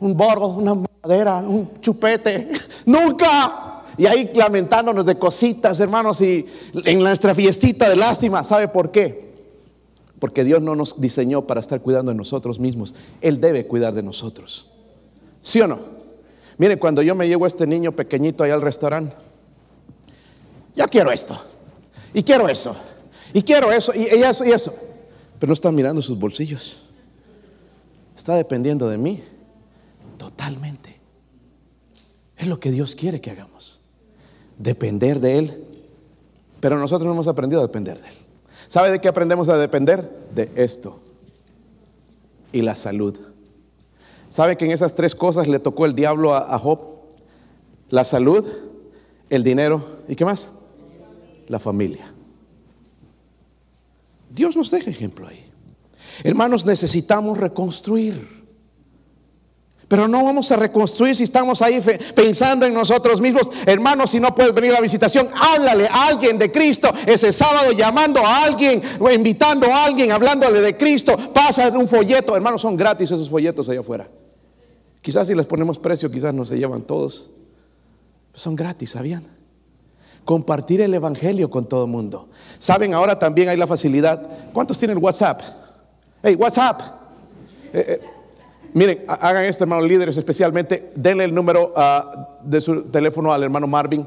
[0.00, 2.48] un borro, una madera, un chupete.
[2.86, 3.82] ¡Nunca!
[3.98, 6.46] Y ahí lamentándonos de cositas, hermanos, y
[6.84, 8.42] en nuestra fiestita de lástima.
[8.42, 9.34] ¿Sabe por qué?
[10.18, 12.94] Porque Dios no nos diseñó para estar cuidando de nosotros mismos.
[13.20, 14.70] Él debe cuidar de nosotros.
[15.42, 15.78] ¿Sí o no?
[16.56, 19.14] Miren, cuando yo me llevo a este niño pequeñito ahí al restaurante,
[20.74, 21.38] ya quiero esto,
[22.16, 22.74] y quiero eso,
[23.34, 24.74] y quiero eso, y, eso, y eso.
[25.38, 26.78] Pero no está mirando sus bolsillos.
[28.16, 29.22] Está dependiendo de mí
[30.16, 30.98] totalmente.
[32.38, 33.80] Es lo que Dios quiere que hagamos.
[34.56, 35.64] Depender de Él.
[36.58, 38.14] Pero nosotros no hemos aprendido a depender de Él.
[38.66, 40.10] ¿Sabe de qué aprendemos a depender?
[40.34, 40.98] De esto.
[42.50, 43.14] Y la salud.
[44.30, 46.80] ¿Sabe que en esas tres cosas le tocó el diablo a, Job?
[47.90, 48.48] La salud,
[49.28, 50.52] el dinero y qué más?
[51.48, 52.12] La familia.
[54.30, 55.44] Dios nos deja ejemplo ahí.
[56.24, 58.36] Hermanos, necesitamos reconstruir.
[59.88, 61.80] Pero no vamos a reconstruir si estamos ahí
[62.14, 63.48] pensando en nosotros mismos.
[63.66, 67.70] Hermanos, si no puedes venir a la visitación, háblale a alguien de Cristo ese sábado,
[67.70, 71.16] llamando a alguien, o invitando a alguien, hablándole de Cristo.
[71.32, 72.34] Pasa un folleto.
[72.34, 74.08] Hermanos, son gratis esos folletos allá afuera.
[75.00, 77.30] Quizás si les ponemos precio, quizás no se llevan todos.
[78.34, 79.35] son gratis, ¿sabían?
[80.26, 82.28] Compartir el Evangelio con todo el mundo.
[82.58, 84.20] Saben, ahora también hay la facilidad.
[84.52, 85.40] ¿Cuántos tienen WhatsApp?
[86.20, 86.80] Hey, WhatsApp.
[87.72, 88.00] Eh, eh,
[88.74, 90.90] miren, hagan esto, hermanos líderes, especialmente.
[90.96, 94.04] Denle el número ah, de su teléfono al hermano Marvin.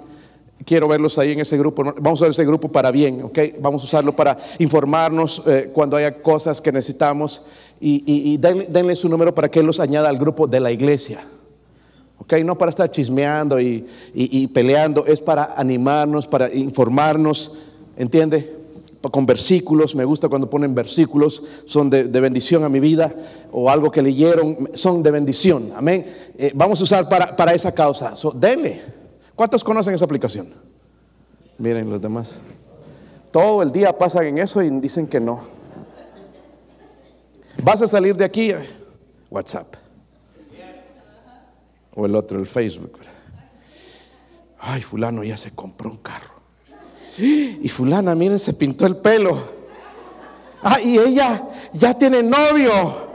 [0.65, 1.85] Quiero verlos ahí en ese grupo.
[1.85, 3.39] Vamos a usar ese grupo para bien, ¿ok?
[3.61, 7.43] Vamos a usarlo para informarnos eh, cuando haya cosas que necesitamos
[7.79, 11.23] y, denle, su número para que él los añada al grupo de la iglesia.
[12.19, 12.33] ¿Ok?
[12.43, 17.57] No para estar chismeando y, peleando, es para animarnos, para informarnos,
[17.97, 18.57] ¿entiende?
[19.01, 23.15] Con versículos, me gusta cuando ponen versículos, son de, bendición a mi vida,
[23.51, 26.05] o algo que leyeron, son de bendición, amén.
[26.37, 28.81] Eh, vamos a usar para, esa causa, denle.
[29.35, 30.49] ¿Cuántos conocen esa aplicación?
[31.57, 32.41] Miren los demás.
[33.31, 35.41] Todo el día pasan en eso y dicen que no.
[37.63, 38.51] Vas a salir de aquí,
[39.29, 39.88] WhatsApp.
[41.99, 42.93] O el otro, el Facebook.
[44.57, 46.39] Ay, fulano ya se compró un carro.
[47.17, 49.37] Y fulana, miren, se pintó el pelo.
[50.63, 53.09] Ah, y ella ya tiene novio.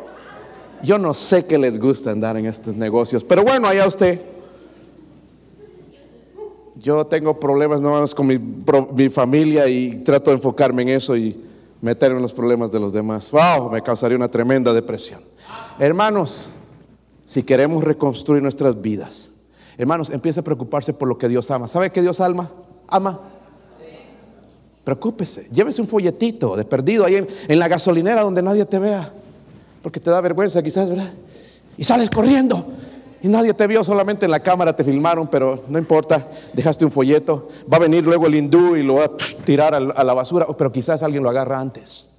[0.83, 4.21] Yo no sé qué les gusta andar en estos negocios, pero bueno, allá usted.
[6.77, 11.43] Yo tengo problemas no más con mi familia y trato de enfocarme en eso y
[11.81, 13.31] meterme en los problemas de los demás.
[13.31, 15.23] Wow, me causaría una tremenda depresión.
[15.79, 16.51] Hermanos,
[17.25, 19.33] si queremos reconstruir nuestras vidas,
[19.79, 21.69] hermanos, empieza a preocuparse por lo que Dios ama.
[21.69, 22.51] ¿Sabe que Dios ama?
[22.89, 23.21] Ama.
[24.85, 29.13] Preocúpese, llévese un folletito de perdido ahí en, en la gasolinera donde nadie te vea,
[29.83, 31.11] porque te da vergüenza quizás, ¿verdad?
[31.77, 32.67] Y sales corriendo.
[33.25, 36.93] Y nadie te vio, solamente en la cámara te filmaron, pero no importa, dejaste un
[36.93, 37.49] folleto.
[37.73, 39.11] Va a venir luego el hindú y lo va a
[39.47, 42.11] tirar a la basura, pero quizás alguien lo agarra antes.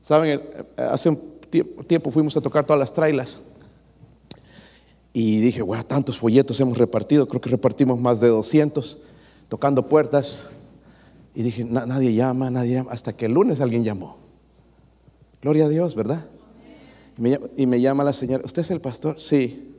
[0.00, 1.18] Saben, eh, hace un
[1.88, 3.40] tiempo fuimos a tocar todas las trailas.
[5.16, 8.98] Y dije, wow, tantos folletos hemos repartido, creo que repartimos más de 200,
[9.48, 10.48] tocando puertas.
[11.36, 14.16] Y dije, nadie llama, nadie llama, hasta que el lunes alguien llamó.
[15.40, 16.26] Gloria a Dios, ¿verdad?
[17.56, 19.20] Y me, llama la señora, ¿usted es el pastor?
[19.20, 19.72] Sí.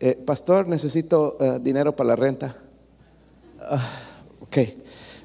[0.00, 2.56] Eh, pastor, necesito eh, dinero para la renta.
[3.60, 3.88] Ah,
[4.40, 4.58] ok.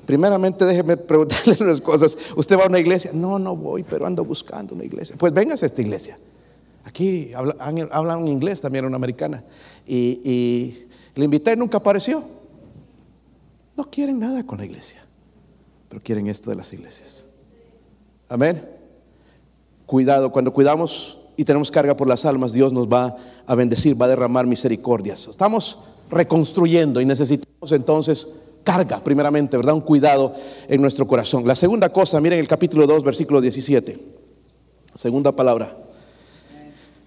[0.05, 2.15] Primeramente déjeme preguntarle unas cosas.
[2.35, 3.09] ¿Usted va a una iglesia?
[3.11, 5.15] No, no voy, pero ando buscando una iglesia.
[5.17, 6.19] Pues vengas a esta iglesia.
[6.85, 9.43] Aquí hablan, un inglés también, una americana.
[9.85, 12.23] Y, y le invité y nunca apareció.
[13.75, 15.03] No quieren nada con la iglesia,
[15.89, 17.27] pero quieren esto de las iglesias.
[18.29, 18.75] Amén
[19.85, 24.05] cuidado, cuando cuidamos y tenemos carga por las almas, Dios nos va a bendecir, va
[24.05, 25.27] a derramar misericordias.
[25.27, 28.27] Estamos reconstruyendo y necesitamos entonces
[28.63, 29.75] carga, primeramente, ¿verdad?
[29.75, 30.33] Un cuidado
[30.67, 31.47] en nuestro corazón.
[31.47, 33.99] La segunda cosa, miren el capítulo 2, versículo 17.
[34.93, 35.84] Segunda palabra.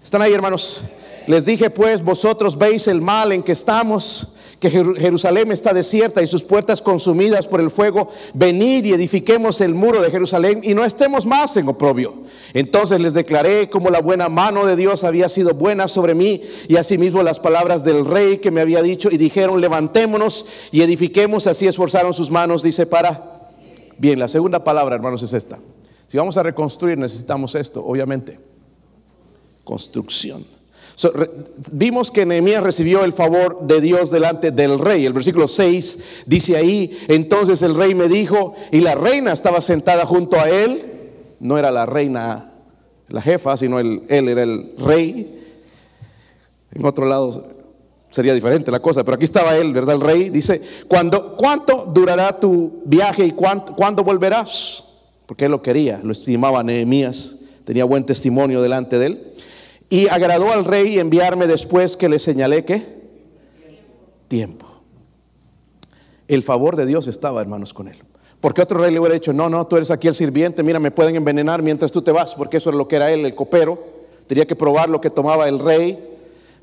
[0.03, 0.81] ¿Están ahí, hermanos?
[1.27, 6.27] Les dije pues, vosotros veis el mal en que estamos, que Jerusalén está desierta y
[6.27, 8.09] sus puertas consumidas por el fuego.
[8.33, 12.23] Venid y edifiquemos el muro de Jerusalén y no estemos más en oprobio.
[12.53, 16.77] Entonces les declaré como la buena mano de Dios había sido buena sobre mí y
[16.77, 21.45] asimismo las palabras del rey que me había dicho y dijeron, levantémonos y edifiquemos.
[21.45, 23.51] Así esforzaron sus manos, dice, para...
[23.97, 25.59] Bien, la segunda palabra, hermanos, es esta.
[26.07, 28.48] Si vamos a reconstruir, necesitamos esto, obviamente.
[29.69, 30.43] Construcción
[31.71, 35.05] vimos que Nehemías recibió el favor de Dios delante del rey.
[35.05, 40.05] El versículo 6 dice ahí, entonces el rey me dijo, y la reina estaba sentada
[40.05, 40.81] junto a él,
[41.39, 42.51] no era la reina
[43.07, 45.39] la jefa, sino él era el rey.
[46.73, 47.47] En otro lado
[48.11, 49.95] sería diferente la cosa, pero aquí estaba él, ¿verdad?
[49.95, 54.83] El rey dice, ¿cuándo, ¿cuánto durará tu viaje y cuándo volverás?
[55.25, 59.33] Porque él lo quería, lo estimaba Nehemías, tenía buen testimonio delante de él.
[59.89, 62.99] Y agradó al rey enviarme después que le señalé que
[64.27, 64.67] tiempo.
[66.27, 67.97] El favor de Dios estaba, hermanos, con él.
[68.39, 70.91] Porque otro rey le hubiera dicho, no, no, tú eres aquí el sirviente, mira, me
[70.91, 73.83] pueden envenenar mientras tú te vas, porque eso es lo que era él, el copero.
[74.27, 75.99] Tenía que probar lo que tomaba el rey,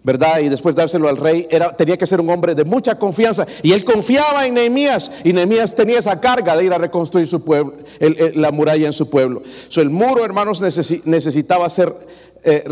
[0.05, 0.39] ¿verdad?
[0.39, 1.49] Y después dárselo al rey.
[1.51, 3.45] Era, tenía que ser un hombre de mucha confianza.
[3.63, 5.11] Y él confiaba en Nehemías.
[5.25, 7.75] Y Nehemías tenía esa carga de ir a reconstruir su pueblo,
[8.35, 9.43] la muralla en su pueblo.
[9.69, 11.93] So, el muro, hermanos, necesitaba ser
[12.45, 12.65] eh.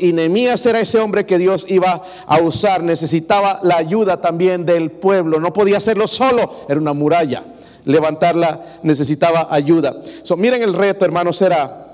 [0.00, 2.82] Y Nehemías era ese hombre que Dios iba a usar.
[2.82, 5.40] Necesitaba la ayuda también del pueblo.
[5.40, 6.66] No podía hacerlo solo.
[6.68, 7.44] Era una muralla.
[7.84, 9.96] Levantarla necesitaba ayuda.
[10.22, 11.86] So, miren el reto, hermanos, era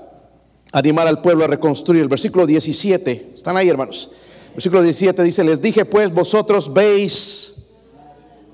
[0.71, 2.01] animar al pueblo a reconstruir.
[2.01, 3.31] El versículo 17.
[3.35, 4.11] ¿Están ahí, hermanos?
[4.55, 7.73] Versículo 17 dice, les dije pues, vosotros veis,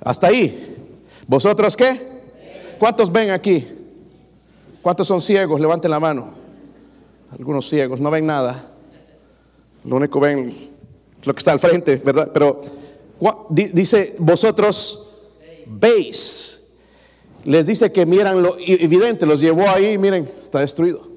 [0.03, 0.75] hasta ahí,
[1.27, 2.01] vosotros qué?
[2.79, 3.67] ¿Cuántos ven aquí?
[4.81, 5.61] ¿Cuántos son ciegos?
[5.61, 6.40] Levanten la mano.
[7.31, 8.71] Algunos ciegos no ven nada.
[9.85, 10.53] Lo único ven
[11.23, 12.31] lo que está al frente, ¿verdad?
[12.33, 12.61] Pero
[13.49, 15.29] dice, vosotros
[15.65, 16.73] veis.
[17.43, 21.09] Les dice que miran lo evidente, los llevó ahí, miren, está destruido.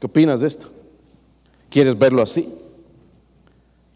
[0.00, 0.68] ¿Qué opinas de esto?
[1.70, 2.52] ¿Quieres verlo así?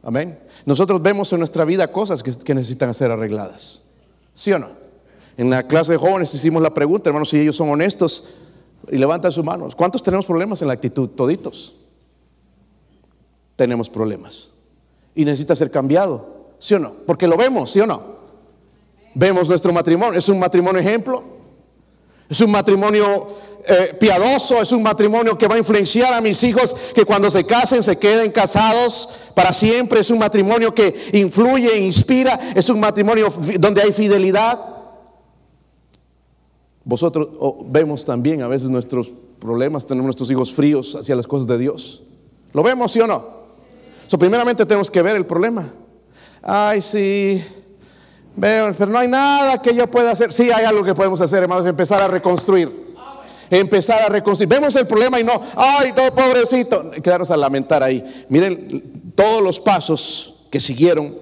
[0.03, 0.39] Amén.
[0.65, 3.83] Nosotros vemos en nuestra vida cosas que, necesitan ser arregladas.
[4.35, 4.71] ¿Sí o no?
[5.37, 8.29] En la clase de jóvenes hicimos la pregunta, hermanos, si ellos son honestos
[8.91, 9.75] y levantan sus manos.
[9.75, 11.09] ¿Cuántos tenemos problemas en la actitud?
[11.11, 11.75] Toditos.
[13.57, 14.51] Tenemos problemas.
[15.15, 16.39] Y necesita ser cambiado.
[16.59, 16.93] ¿Sí o no?
[17.07, 18.19] Porque lo vemos, ¿sí o no?
[19.15, 20.19] Vemos nuestro matrimonio.
[20.19, 21.23] ¿Es un matrimonio ejemplo?
[22.29, 23.29] ¿Es un matrimonio
[23.71, 27.45] eh, piadoso, es un matrimonio que va a influenciar a mis hijos que cuando se
[27.45, 33.33] casen se queden casados para siempre, es un matrimonio que influye, inspira, es un matrimonio
[33.59, 34.78] donde hay fidelidad.
[36.89, 37.29] Vosotros
[37.67, 42.03] vemos también a veces nuestros problemas, tenemos nuestros hijos fríos hacia las cosas de Dios.
[42.55, 43.23] ¿Lo vemos, sí o no?
[44.07, 45.71] So, primeramente tenemos que ver el problema.
[46.41, 47.45] Ay, sí,
[48.41, 50.33] pero no hay nada que yo pueda hacer.
[50.33, 52.89] Sí, hay algo que podemos hacer, hermanos, empezar a reconstruir
[53.51, 54.49] empezar a reconstruir.
[54.49, 58.03] Vemos el problema y no, ay, no, pobrecito, quedarnos a lamentar ahí.
[58.31, 61.15] Miren todos los pasos que siguieron.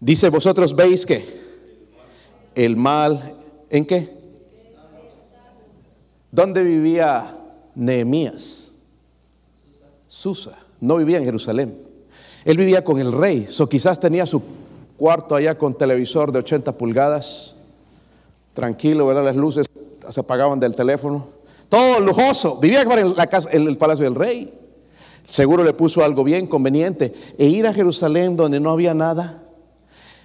[0.00, 1.40] Dice, vosotros veis que
[2.56, 3.36] el mal,
[3.70, 4.20] ¿en qué?
[6.30, 7.36] ¿Dónde vivía
[7.74, 8.72] Nehemías?
[10.06, 10.58] Susa.
[10.80, 11.74] No vivía en Jerusalén.
[12.44, 13.46] Él vivía con el rey.
[13.48, 14.42] So quizás tenía su
[14.96, 17.56] cuarto allá con televisor de 80 pulgadas.
[18.54, 19.24] Tranquilo, ¿verdad?
[19.24, 19.66] Las luces
[20.08, 21.28] se apagaban del teléfono.
[21.68, 22.58] Todo lujoso.
[22.58, 24.52] Vivía en, la casa, en el palacio del rey.
[25.28, 27.14] Seguro le puso algo bien conveniente.
[27.38, 29.42] E ir a Jerusalén donde no había nada.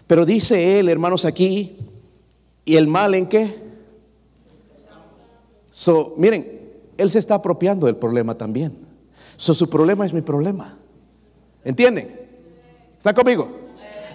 [0.08, 1.78] Pero dice él, hermanos, aquí,
[2.66, 3.56] ¿y el mal en qué?
[5.70, 8.76] So, miren, él se está apropiando del problema también.
[9.38, 10.78] So, su problema es mi problema.
[11.64, 12.20] ¿Entienden?
[12.98, 13.50] ¿Está conmigo?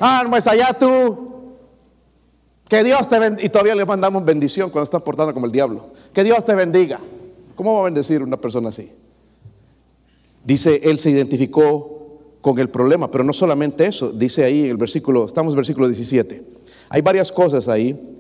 [0.01, 1.31] Ah, pues allá tú
[2.69, 3.47] que Dios te bendiga.
[3.47, 5.91] Y todavía le mandamos bendición cuando está portando como el diablo.
[6.15, 7.01] Que Dios te bendiga.
[7.57, 8.91] ¿Cómo va a bendecir una persona así?
[10.45, 14.13] Dice, él se identificó con el problema, pero no solamente eso.
[14.13, 16.43] Dice ahí en el versículo, estamos en el versículo 17.
[16.89, 18.19] Hay varias cosas ahí.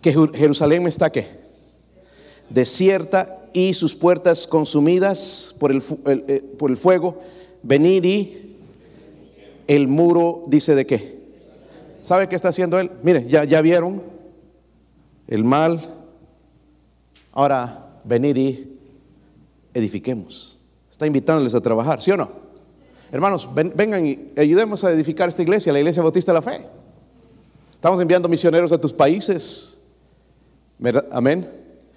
[0.00, 1.26] Que Jerusalén está qué?
[2.48, 7.20] Desierta y sus puertas consumidas por el, eh, por el fuego.
[7.62, 8.56] Venir y
[9.66, 11.20] el muro dice de qué?
[12.02, 12.90] ¿Sabe qué está haciendo él?
[13.02, 14.02] Mire, ya, ya vieron
[15.28, 15.80] el mal.
[17.32, 18.78] Ahora venir y
[19.74, 20.58] edifiquemos.
[20.90, 22.30] Está invitándoles a trabajar, ¿sí o no?
[23.12, 26.66] Hermanos, vengan y ayudemos a edificar esta iglesia, la iglesia bautista de la fe.
[27.74, 29.79] Estamos enviando misioneros a tus países.
[31.10, 31.50] Amén.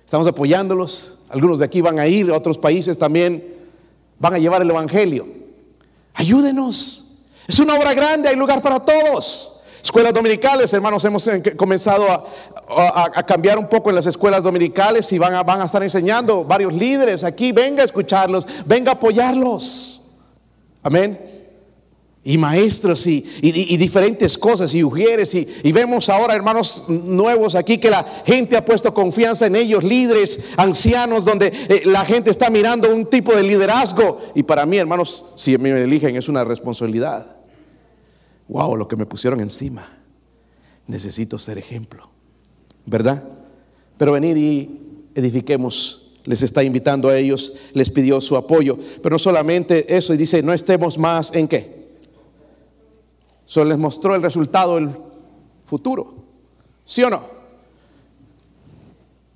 [0.05, 1.19] Estamos apoyándolos.
[1.29, 3.53] Algunos de aquí van a ir a otros países también.
[4.19, 5.27] van a llevar el Evangelio.
[6.13, 7.21] Ayúdenos.
[7.47, 9.61] Es una obra grande, hay lugar para todos.
[9.81, 12.05] Escuelas dominicales, hermanos, hemos comenzado
[12.69, 16.45] a, cambiar un poco en las escuelas dominicales y van a, van a estar enseñando
[16.45, 17.51] varios líderes aquí.
[17.51, 20.01] Venga a escucharlos, venga a apoyarlos.
[20.81, 21.42] Amén
[22.25, 23.21] y maestros y,
[23.77, 28.63] diferentes cosas y ujieres y, y, vemos ahora hermanos nuevos aquí que la gente ha
[28.63, 33.43] puesto confianza en ellos, líderes, ancianos, donde eh, la gente está mirando un tipo de
[33.43, 37.37] liderazgo y para mí hermanos, si me eligen es una responsabilidad.
[38.47, 39.99] Wow, lo que me pusieron encima.
[40.87, 42.09] Necesito ser ejemplo,
[42.85, 43.23] ¿verdad?
[43.97, 44.79] Pero venid y
[45.15, 48.79] edifiquemos les está invitando a ellos, les pidió su apoyo.
[49.01, 51.82] Pero no solamente eso, y dice, no estemos más en qué?
[53.53, 54.89] Solo les mostró el resultado del
[55.67, 56.11] futuro.
[56.85, 57.21] ¿Sí o no?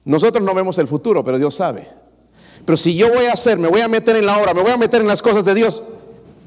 [0.05, 1.87] Nosotros no vemos el futuro, pero Dios sabe.
[2.65, 4.71] Pero si yo voy a hacer, me voy a meter en la obra, me voy
[4.71, 5.83] a meter en las cosas de Dios,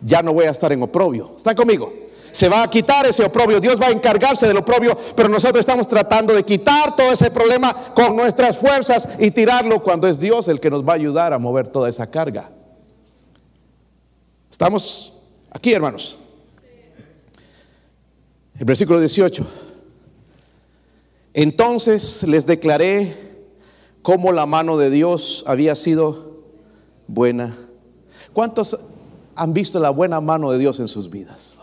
[0.05, 1.35] ya no voy a estar en oprobio.
[1.37, 1.93] ¿Están conmigo?
[2.33, 5.87] Se va a quitar ese oprobio, Dios va a encargarse del oprobio, pero nosotros estamos
[5.87, 10.59] tratando de quitar todo ese problema con nuestras fuerzas y tirarlo cuando es Dios el
[10.59, 12.51] que nos va a ayudar a mover toda esa carga.
[14.51, 15.15] Estamos
[15.53, 16.17] aquí, hermanos.
[18.61, 19.47] El versículo 18.
[21.33, 23.17] Entonces les declaré
[24.03, 26.43] cómo la mano de Dios había sido
[27.07, 27.57] buena.
[28.35, 28.79] ¿Cuántos
[29.35, 31.59] han visto la buena mano de Dios en sus vidas?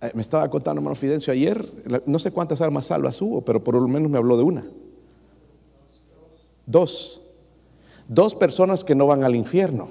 [0.00, 1.68] Eh, me estaba contando hermano Fidencio ayer,
[2.06, 4.64] no sé cuántas armas salvas hubo, pero por lo menos me habló de una.
[6.66, 7.20] Dos.
[8.06, 9.88] Dos personas que no van al infierno.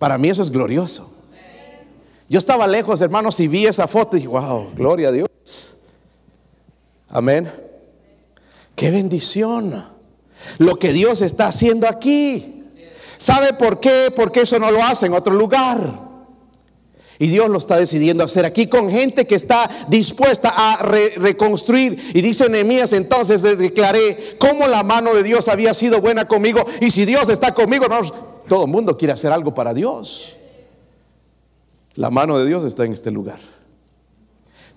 [0.00, 1.21] Para mí eso es glorioso.
[2.32, 5.76] Yo estaba lejos, hermanos, y vi esa foto y dije, wow, gloria a Dios.
[7.10, 7.52] Amén.
[8.74, 9.84] Qué bendición.
[10.56, 12.64] Lo que Dios está haciendo aquí.
[13.18, 14.10] ¿Sabe por qué?
[14.16, 15.92] Porque eso no lo hace en otro lugar.
[17.18, 22.12] Y Dios lo está decidiendo hacer aquí con gente que está dispuesta a reconstruir.
[22.14, 26.64] Y dice Nehemías, entonces declaré cómo la mano de Dios había sido buena conmigo.
[26.80, 27.88] Y si Dios está conmigo,
[28.48, 30.36] todo el mundo quiere hacer algo para Dios.
[31.94, 33.38] La mano de Dios está en este lugar.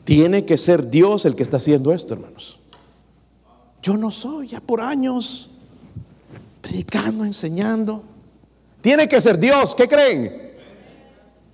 [0.04, 2.60] Tiene que ser Dios el que está haciendo esto, hermanos.
[3.82, 5.50] Yo no soy, ya por años,
[6.62, 8.04] predicando, enseñando.
[8.82, 10.54] Tiene que ser Dios, ¿qué creen?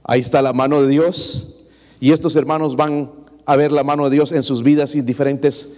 [0.04, 1.68] Ahí está la mano de Dios.
[2.00, 3.12] Y estos hermanos van
[3.46, 5.74] a ver la mano de Dios en sus vidas y diferentes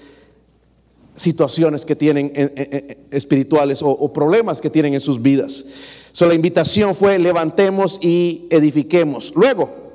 [1.15, 2.31] situaciones que tienen
[3.11, 5.65] espirituales o, problemas que tienen en sus vidas.
[6.14, 9.34] So, la invitación fue levantemos y edifiquemos.
[9.36, 9.91] Luego,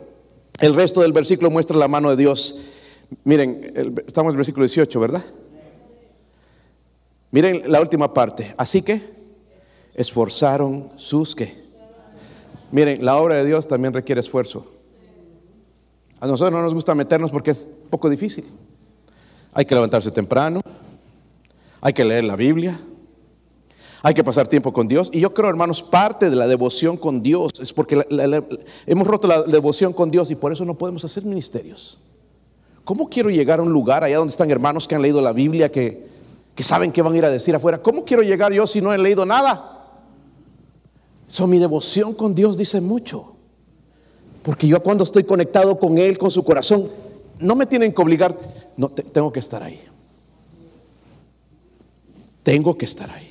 [0.58, 2.58] el resto del versículo muestra la mano de Dios.
[3.22, 5.24] Miren, estamos en el versículo 18, ¿verdad?
[7.30, 8.52] Miren la última parte.
[8.58, 9.00] Así que
[9.94, 11.54] esforzaron sus que.
[12.72, 14.66] Miren, la obra de Dios también requiere esfuerzo.
[16.18, 18.44] A nosotros no nos gusta meternos porque es poco difícil.
[19.52, 20.60] Hay que levantarse temprano,
[21.80, 22.76] hay que leer la Biblia.
[24.02, 25.10] Hay que pasar tiempo con Dios.
[25.12, 28.04] Y yo creo, hermanos, parte de la devoción con Dios es porque
[28.86, 31.98] hemos roto la devoción con Dios y por eso no podemos hacer ministerios.
[32.84, 35.70] ¿Cómo quiero llegar a un lugar allá donde están hermanos que han leído la Biblia,
[35.70, 36.06] que,
[36.54, 37.82] que saben qué van a ir a decir afuera?
[37.82, 39.74] ¿Cómo quiero llegar yo si no he leído nada?
[41.26, 43.34] So, mi devoción con Dios dice mucho.
[44.42, 46.88] Porque yo cuando estoy conectado con Él, con su corazón,
[47.38, 48.36] no me tienen que obligar,
[48.76, 49.80] no, tengo que estar ahí.
[52.42, 53.27] Tengo que estar ahí.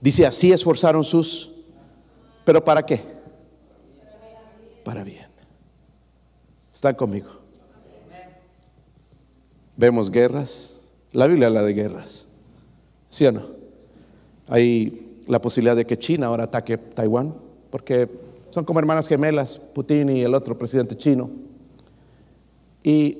[0.00, 1.54] Dice, así esforzaron sus...
[2.44, 3.00] ¿Pero para qué?
[4.84, 5.26] Para bien.
[6.72, 7.28] ¿Están conmigo?
[9.76, 10.80] Vemos guerras.
[11.12, 12.26] La Biblia habla de guerras.
[13.10, 13.42] ¿Sí o no?
[14.48, 17.34] Hay la posibilidad de que China ahora ataque Taiwán,
[17.70, 18.08] porque
[18.50, 21.30] son como hermanas gemelas, Putin y el otro presidente chino.
[22.82, 23.18] Y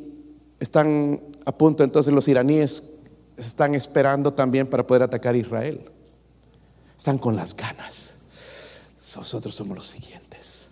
[0.58, 2.94] están a punto entonces los iraníes
[3.36, 5.80] están esperando también para poder atacar a Israel.
[6.98, 8.16] Están con las ganas.
[9.16, 10.68] Nosotros somos los siguientes.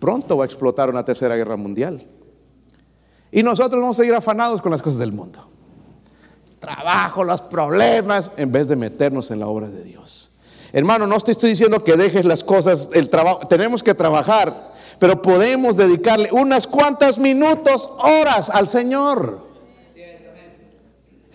[0.00, 2.04] Pronto va a explotar una tercera guerra mundial.
[3.30, 5.48] Y nosotros vamos a seguir afanados con las cosas del mundo.
[6.58, 10.36] Trabajo, los problemas, en vez de meternos en la obra de Dios.
[10.72, 15.22] Hermano, no te estoy diciendo que dejes las cosas, el trabajo, tenemos que trabajar, pero
[15.22, 19.45] podemos dedicarle unas cuantas minutos, horas al Señor.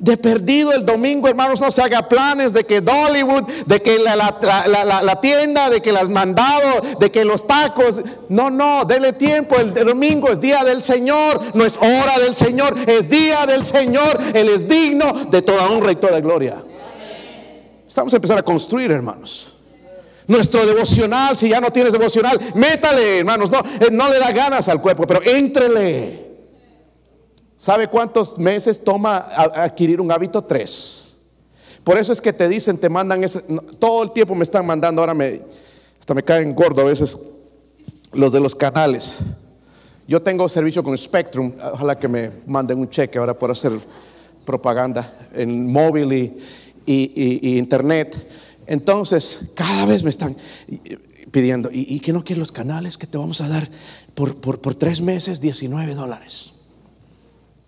[0.01, 5.19] De perdido el domingo, hermanos, no se haga planes de que Dollywood, de que la,
[5.21, 8.01] tienda, de que las mandados, de que los tacos.
[8.27, 9.57] No, no, dele tiempo.
[9.57, 14.19] El, domingo es día del Señor, no es hora del Señor, es día del Señor.
[14.33, 16.63] Él es digno de toda honra y toda gloria.
[17.87, 19.53] Estamos a empezar a construir, hermanos.
[20.25, 23.51] Nuestro devocional, si ya no tienes devocional, métale, hermanos.
[23.51, 26.30] No, eh, no le da ganas al cuerpo, pero éntrele.
[27.61, 30.41] ¿Sabe cuántos meses toma adquirir un hábito?
[30.41, 31.19] Tres.
[31.83, 33.43] Por eso es que te dicen, te mandan ese,
[33.77, 35.43] todo el tiempo me están mandando, ahora me,
[35.99, 37.15] hasta me caen gordo a veces
[38.13, 39.19] los de los canales.
[40.07, 43.73] Yo tengo servicio con Spectrum, ojalá que me manden un cheque ahora por hacer
[44.43, 46.41] propaganda en móvil
[46.83, 48.27] y, internet.
[48.65, 50.35] Entonces, cada vez me están
[51.29, 53.69] pidiendo, ¿y, que no quieres los canales que te vamos a dar
[54.15, 55.39] por, por tres meses?
[55.39, 56.50] 19 dólares.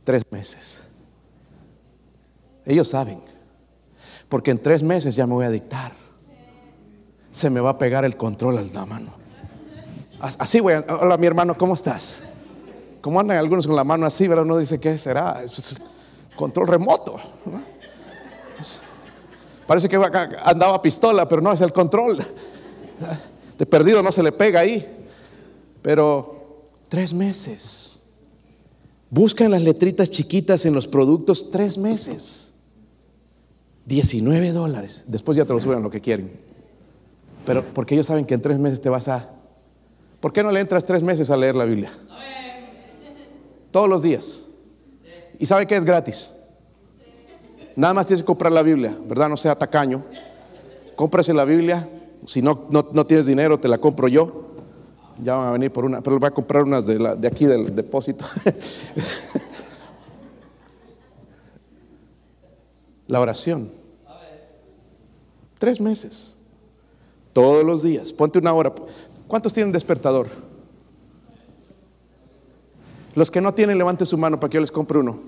[0.04, 0.84] Tres meses.
[2.66, 3.22] Ellos saben,
[4.30, 5.94] porque en tres meses ya me voy a dictar.
[7.32, 9.14] Se me va a pegar el control al la mano.
[10.20, 12.22] Así voy a, hola mi hermano, ¿cómo estás?
[13.02, 14.30] ¿Cómo andan algunos con la mano así?
[14.30, 15.44] Pero uno dice, ¿qué será?
[16.38, 17.20] Control remoto.
[19.68, 19.98] Parece que
[20.44, 22.26] andaba pistola, pero no es el control.
[23.58, 25.06] De perdido no se le pega ahí.
[25.82, 28.00] Pero tres meses.
[29.14, 32.56] Buscan las letritas chiquitas en los productos tres meses.
[33.86, 35.06] 19 dólares.
[35.08, 36.32] Después ya te lo suben lo que quieren.
[37.46, 39.30] Pero porque ellos saben que en tres meses te vas a
[40.20, 41.92] ¿Por qué no le entras tres meses a leer la Biblia?
[43.70, 44.46] Todos los días.
[45.38, 46.32] ¿Y sabe que es gratis?
[47.76, 49.30] Nada más tienes que comprar la Biblia, ¿verdad?
[49.30, 50.02] No sea tacaño.
[50.96, 51.88] Cómprase la Biblia.
[52.26, 54.53] Si no, no, tienes dinero, te la compro yo.
[55.22, 57.76] Ya van a venir por una, pero voy a comprar unas de, de aquí del
[57.76, 58.26] depósito.
[63.08, 63.70] la oración.
[65.60, 66.36] Tres meses.
[67.32, 68.12] Todos los días.
[68.12, 68.74] Ponte una hora.
[69.28, 70.28] ¿Cuántos tienen despertador?
[73.16, 75.20] Los que no tienen, levante su mano para que yo les compre uno.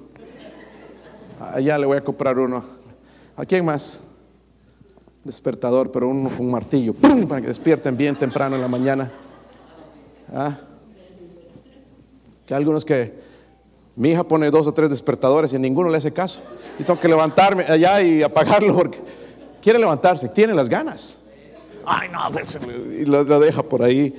[1.40, 2.64] Allá le voy a comprar uno.
[3.38, 4.02] ¿A quién más?
[5.24, 9.12] Despertador, pero uno un martillo, para que despierten bien temprano en la mañana.
[10.34, 10.58] ¿Ah?
[12.46, 13.14] Que algunos que
[13.96, 16.42] mi hija pone dos o tres despertadores y ninguno le hace caso.
[16.78, 19.00] Y tengo que levantarme allá y apagarlo porque
[19.62, 21.24] quiere levantarse, tiene las ganas.
[21.86, 22.58] Ay, no, pues,
[23.00, 24.14] y lo, deja por ahí.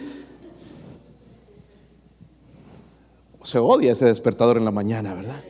[3.43, 5.43] Se odia ese despertador en la mañana, ¿verdad?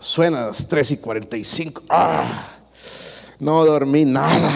[0.00, 1.82] suena a las 3 y 45.
[1.88, 2.48] ¡Ah!
[3.40, 4.52] No dormí nada.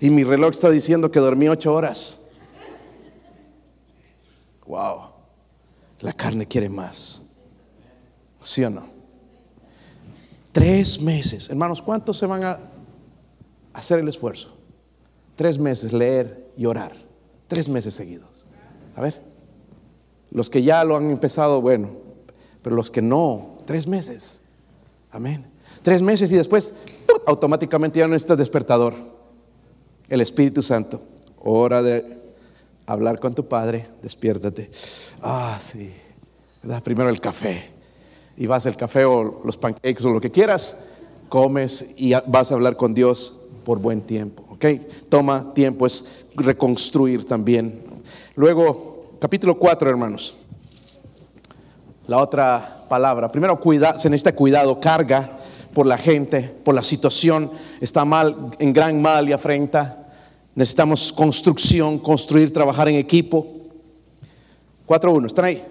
[0.00, 2.15] Y mi reloj está diciendo que dormí ocho horas.
[4.66, 5.10] Wow.
[6.00, 7.22] La carne quiere más.
[8.40, 8.86] ¿Sí o no?
[10.52, 11.50] Tres meses.
[11.50, 12.58] Hermanos, ¿cuántos se van a
[13.72, 14.56] hacer el esfuerzo?
[15.34, 16.96] Tres meses leer y orar.
[17.48, 18.46] Tres meses seguidos.
[18.94, 19.22] A ver.
[20.30, 21.90] Los que ya lo han empezado, bueno.
[22.62, 24.42] Pero los que no, tres meses.
[25.10, 25.46] Amén.
[25.82, 26.74] Tres meses y después
[27.26, 28.94] automáticamente ya no está despertador.
[30.08, 31.00] El Espíritu Santo.
[31.38, 32.25] Hora de
[32.86, 33.86] hablar con tu Padre.
[34.02, 34.70] Despiértate.
[35.22, 35.92] Ah, sí.
[36.82, 37.70] Primero el café.
[38.36, 40.84] Y vas al café o los pancakes o lo que quieras.
[41.28, 44.44] Comes y vas a hablar con Dios por buen tiempo.
[44.50, 44.64] ¿Ok?
[45.08, 47.82] Toma tiempo, es reconstruir también.
[48.36, 50.36] Luego, capítulo 4, hermanos.
[52.06, 53.32] La otra palabra.
[53.32, 55.38] Primero, cuida, se necesita cuidado, carga
[55.74, 57.50] por la gente, por la situación.
[57.80, 60.05] Está mal, en gran mal y afrenta.
[60.56, 63.46] Necesitamos construcción, construir, trabajar en equipo.
[64.88, 65.62] 4.1, ¿están ahí?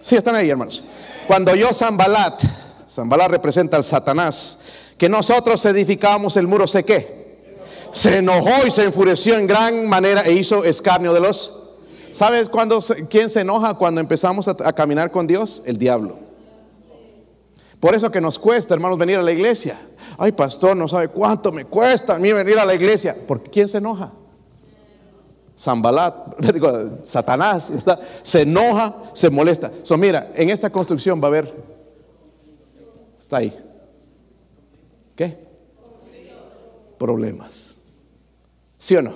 [0.00, 0.84] Sí, están ahí, hermanos.
[1.26, 2.42] Cuando yo Zambalat,
[2.88, 4.60] Zambalat representa al Satanás,
[4.98, 7.40] que nosotros edificamos el muro, ¿sé qué?
[7.90, 11.56] Se enojó y se enfureció en gran manera e hizo escarnio de los...
[12.10, 15.62] ¿Sabes cuándo, quién se enoja cuando empezamos a, a caminar con Dios?
[15.64, 16.18] El diablo.
[17.78, 19.80] Por eso que nos cuesta, hermanos, venir a la iglesia.
[20.18, 23.16] Ay, pastor, no sabe cuánto me cuesta a mí venir a la iglesia.
[23.26, 24.12] ¿Por quién se enoja?
[25.58, 26.36] Zambalat,
[27.04, 27.70] Satanás,
[28.22, 29.70] se enoja, se molesta.
[29.82, 31.54] So, mira, en esta construcción va a haber,
[33.18, 33.54] está ahí,
[35.14, 35.36] ¿Qué?
[36.98, 37.76] Problemas.
[38.78, 39.12] ¿Sí o no?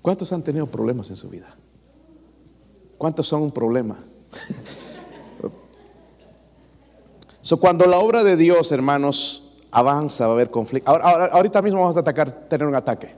[0.00, 1.52] ¿Cuántos han tenido problemas en su vida?
[2.96, 3.98] ¿Cuántos son un problema?
[7.46, 10.90] so, cuando la obra de Dios, hermanos, avanza, va a haber conflicto.
[10.90, 13.08] ahorita mismo vamos a atacar, tener un ataque.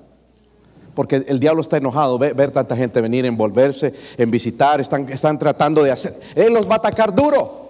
[0.95, 5.39] Porque el diablo está enojado, ver, ver tanta gente venir, envolverse, en visitar, están, están
[5.39, 6.19] tratando de hacer.
[6.35, 7.69] Él los va a atacar duro.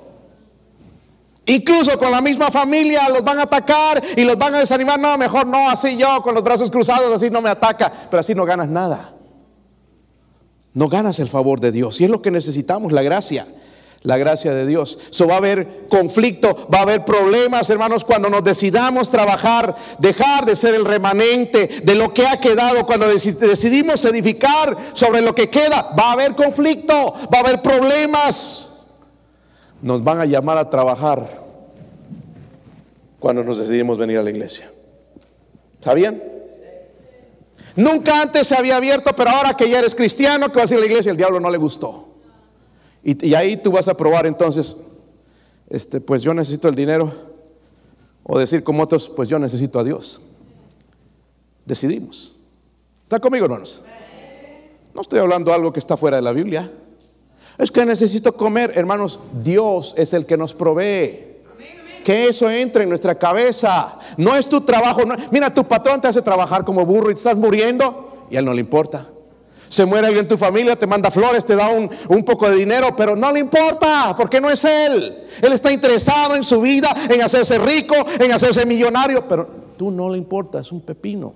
[1.44, 4.98] Incluso con la misma familia los van a atacar y los van a desanimar.
[4.98, 7.92] No, mejor no, así yo con los brazos cruzados, así no me ataca.
[8.10, 9.14] Pero así no ganas nada.
[10.74, 12.00] No ganas el favor de Dios.
[12.00, 13.46] Y es lo que necesitamos, la gracia.
[14.02, 14.98] La gracia de Dios.
[15.10, 20.46] So va a haber conflicto, va a haber problemas, hermanos, cuando nos decidamos trabajar, dejar
[20.46, 25.50] de ser el remanente de lo que ha quedado, cuando decidimos edificar sobre lo que
[25.50, 28.64] queda, va a haber conflicto, va a haber problemas.
[29.82, 31.28] Nos van a llamar a trabajar
[33.18, 34.70] cuando nos decidimos venir a la iglesia.
[35.80, 36.22] ¿Sabían?
[37.76, 40.78] Nunca antes se había abierto, pero ahora que ya eres cristiano, que vas a ir
[40.78, 42.07] a la iglesia, el diablo no le gustó.
[43.02, 44.76] Y, ahí tú vas a probar entonces,
[45.68, 47.12] este, pues yo necesito el dinero,
[48.24, 50.20] o decir como otros, pues yo necesito a Dios.
[51.64, 52.36] Decidimos.
[53.04, 53.82] ¿Está conmigo, hermanos?
[54.94, 56.70] No estoy hablando de algo que está fuera de la Biblia.
[57.56, 59.20] Es que necesito comer, hermanos.
[59.42, 61.26] Dios es el que nos provee.
[62.04, 63.98] Que eso entre en nuestra cabeza.
[64.16, 65.02] No es tu trabajo.
[65.30, 68.44] mira, tu patrón te hace trabajar como burro y te estás muriendo y a él
[68.44, 69.08] no le importa.
[69.68, 72.56] Se muere alguien en tu familia, te manda flores, te da un, un, poco de
[72.56, 75.16] dinero, pero no le importa, porque no es él.
[75.42, 79.46] Él está interesado en su vida, en hacerse rico, en hacerse millonario, pero
[79.76, 81.34] tú no le importa, es un pepino.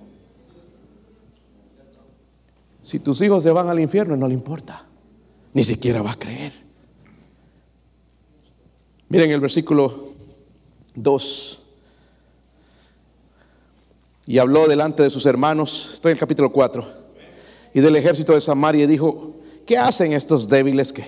[2.81, 4.85] Si tus hijos se van al infierno, no le importa,
[5.53, 6.53] ni siquiera va a creer.
[9.09, 10.09] Miren el versículo
[10.95, 11.59] 2.
[14.25, 17.02] Y habló delante de sus hermanos, estoy en el capítulo 4
[17.73, 19.33] y del ejército de Samaria dijo,
[19.65, 21.05] ¿qué hacen estos débiles que...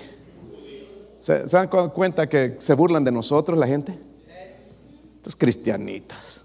[1.20, 3.98] ¿Se, dan cuenta que se burlan de nosotros la gente?
[5.16, 6.40] Estos cristianitas.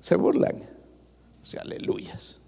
[0.00, 0.56] Se burlan.
[0.56, 2.38] O aleluyas.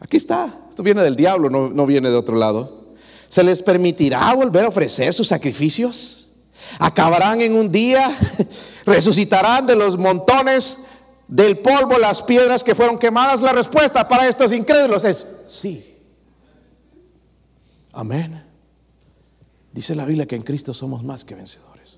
[0.00, 0.66] Aquí está.
[0.68, 2.80] Esto viene del diablo, no, no viene de otro lado.
[3.28, 6.28] ¿Se les permitirá volver a ofrecer sus sacrificios?
[6.78, 8.16] ¿Acabarán en un día?
[8.84, 10.86] ¿Resucitarán de los montones
[11.30, 13.40] del polvo las piedras que fueron quemadas?
[13.40, 15.96] La respuesta para estos incrédulos es sí.
[17.92, 18.44] Amén.
[19.72, 21.96] Dice la Biblia que en Cristo somos más que vencedores.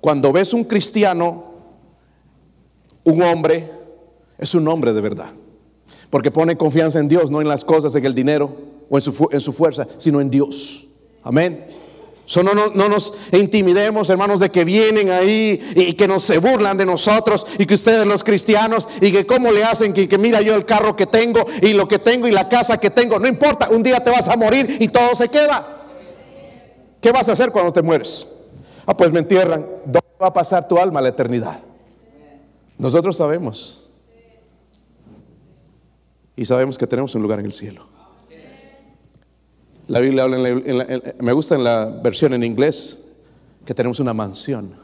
[0.00, 1.44] Cuando ves un cristiano,
[3.02, 3.68] un hombre,
[4.38, 5.32] es un hombre de verdad.
[6.08, 8.56] Porque pone confianza en Dios, no en las cosas, en el dinero
[8.88, 10.86] o en su, en su fuerza, sino en Dios.
[11.24, 11.66] Amén
[12.42, 17.46] no, nos intimidemos, hermanos, de que vienen ahí y que nos se burlan de nosotros
[17.58, 20.66] y que ustedes los cristianos y que cómo le hacen que, que mira yo el
[20.66, 23.18] carro que tengo y lo que tengo y la casa que tengo.
[23.20, 25.84] No importa, un día te vas a morir y todo se queda.
[27.00, 28.26] ¿Qué vas a hacer cuando te mueres?
[28.84, 29.64] Ah, pues me entierran.
[29.84, 31.60] ¿Dónde va a pasar tu alma la eternidad?
[32.78, 33.88] Nosotros sabemos.
[36.34, 37.95] Y sabemos que tenemos un lugar en el cielo.
[39.88, 43.06] La Biblia habla, en me gusta en la versión en inglés,
[43.64, 44.74] que tenemos una mansión.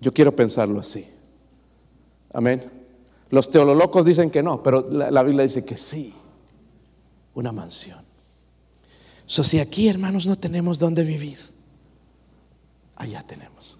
[0.00, 1.06] Yo quiero pensarlo así.
[2.32, 2.70] Amén.
[3.30, 6.14] Los teolólogos dicen que no, pero la, Biblia dice que sí.
[7.34, 7.98] Una mansión.
[9.24, 11.38] So, si aquí, hermanos, no tenemos dónde vivir,
[12.96, 13.78] allá tenemos.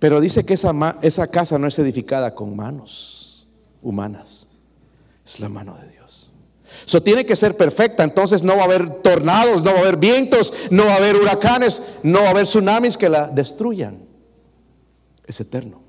[0.00, 0.72] Pero dice que esa,
[1.02, 3.46] esa casa no es edificada con manos
[3.82, 4.48] humanas,
[5.24, 5.97] es la mano de Dios.
[6.88, 9.98] Eso tiene que ser perfecta, entonces no va a haber tornados, no va a haber
[9.98, 14.06] vientos, no va a haber huracanes, no va a haber tsunamis que la destruyan.
[15.26, 15.82] Es eterno.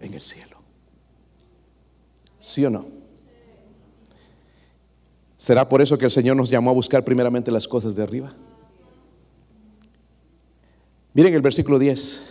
[0.00, 0.56] En el cielo.
[2.40, 2.86] ¿Sí o no?
[5.36, 8.32] ¿Será por eso que el Señor nos llamó a buscar primeramente las cosas de arriba?
[11.12, 12.24] Miren el versículo 10.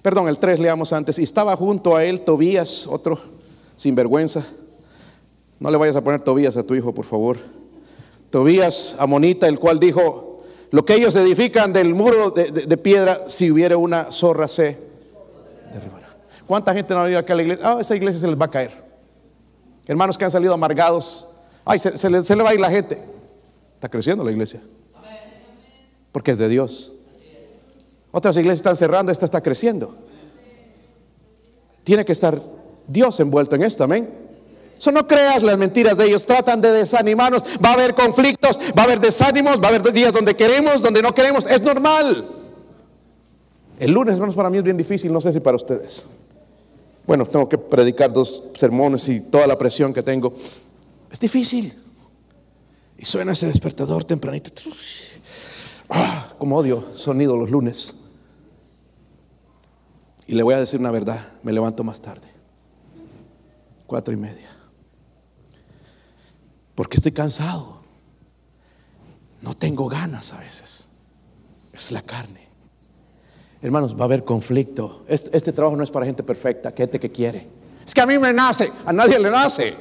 [0.00, 1.18] Perdón, el 3 leamos antes.
[1.18, 3.34] Y estaba junto a él Tobías, otro
[3.76, 4.44] sin vergüenza.
[5.60, 7.38] No le vayas a poner Tobías a tu hijo, por favor.
[8.30, 13.76] Tobías, amonita, el cual dijo, lo que ellos edifican del muro de, piedra, si hubiera
[13.76, 14.76] una zorra se
[15.72, 16.16] derribará.
[16.46, 17.68] ¿Cuánta gente no ha ido acá a la iglesia?
[17.68, 18.84] Ah, esa iglesia se les va a caer.
[19.86, 21.28] Hermanos que han salido amargados.
[21.64, 23.00] Ay, se, le, se le va a ir la gente.
[23.74, 24.60] Está creciendo la iglesia.
[26.12, 26.92] Porque es de Dios.
[28.10, 29.94] Otras iglesias están cerrando, esta está creciendo.
[31.84, 32.40] Tiene que estar
[32.88, 34.26] Dios envuelto en esto, amén.
[34.78, 38.82] Eso no creas las mentiras de ellos, tratan de desanimarnos, va a haber conflictos, va
[38.82, 42.28] a haber desánimos, va a haber días donde queremos, donde no queremos, es normal.
[43.78, 46.06] El lunes, hermanos, para mí es bien difícil, no sé si para ustedes.
[47.06, 50.34] Bueno, tengo que predicar dos sermones y toda la presión que tengo.
[51.10, 51.72] Es difícil.
[52.98, 54.50] Y suena ese despertador tempranito.
[55.88, 57.96] Ah, como odio sonido los lunes.
[60.26, 62.25] Y le voy a decir una verdad, me levanto más tarde
[63.86, 64.48] cuatro y media.
[66.74, 67.80] Porque estoy cansado.
[69.40, 70.88] No tengo ganas a veces.
[71.72, 72.46] Es la carne.
[73.62, 75.04] Hermanos, va a haber conflicto.
[75.08, 77.48] Este, trabajo no es para gente perfecta, gente que quiere.
[77.84, 79.74] Es que a mí me nace, a nadie le nace.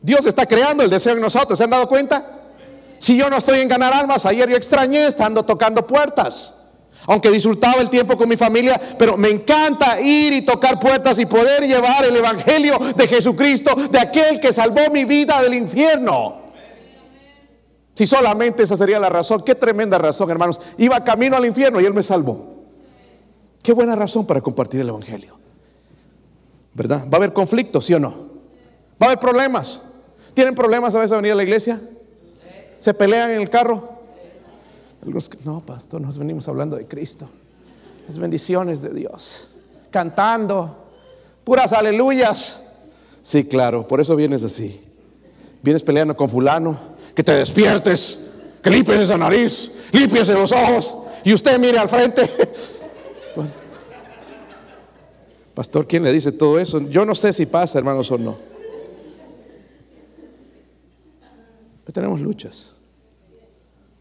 [0.00, 2.40] Dios está creando el deseo en nosotros, ¿se han dado cuenta?
[2.98, 6.61] Si yo no estoy en ganar almas, ayer yo extrañé estando tocando puertas.
[7.06, 11.26] Aunque disfrutaba el tiempo con mi familia, pero me encanta ir y tocar puertas y
[11.26, 16.42] poder llevar el Evangelio de Jesucristo, de aquel que salvó mi vida del infierno.
[17.94, 20.60] Si solamente esa sería la razón, qué tremenda razón, hermanos.
[20.78, 22.64] Iba camino al infierno y Él me salvó.
[23.62, 25.38] Qué buena razón para compartir el Evangelio.
[26.74, 27.04] ¿Verdad?
[27.08, 28.10] ¿Va a haber conflictos, sí o no?
[29.00, 29.82] ¿Va a haber problemas?
[30.34, 31.80] ¿Tienen problemas a veces a venir a la iglesia?
[32.78, 34.01] ¿Se pelean en el carro?
[35.44, 37.28] No, pastor, nos venimos hablando de Cristo.
[38.06, 39.50] Las bendiciones de Dios.
[39.90, 40.76] Cantando.
[41.44, 42.76] Puras aleluyas.
[43.22, 44.80] Sí, claro, por eso vienes así.
[45.62, 46.78] Vienes peleando con fulano.
[47.14, 48.20] Que te despiertes.
[48.62, 49.72] Que limpies esa nariz.
[49.92, 50.96] Limpies los ojos.
[51.24, 52.30] Y usted mire al frente.
[55.54, 56.80] Pastor, ¿quién le dice todo eso?
[56.88, 58.36] Yo no sé si pasa, hermanos, o no.
[61.84, 62.72] Pero tenemos luchas.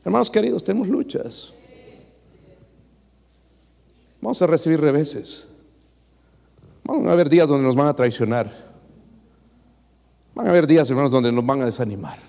[0.03, 1.53] Hermanos queridos, tenemos luchas.
[4.21, 5.47] Vamos a recibir reveses.
[6.83, 8.51] Van a haber días donde nos van a traicionar.
[10.33, 12.19] Van a haber días, hermanos, donde nos van a desanimar.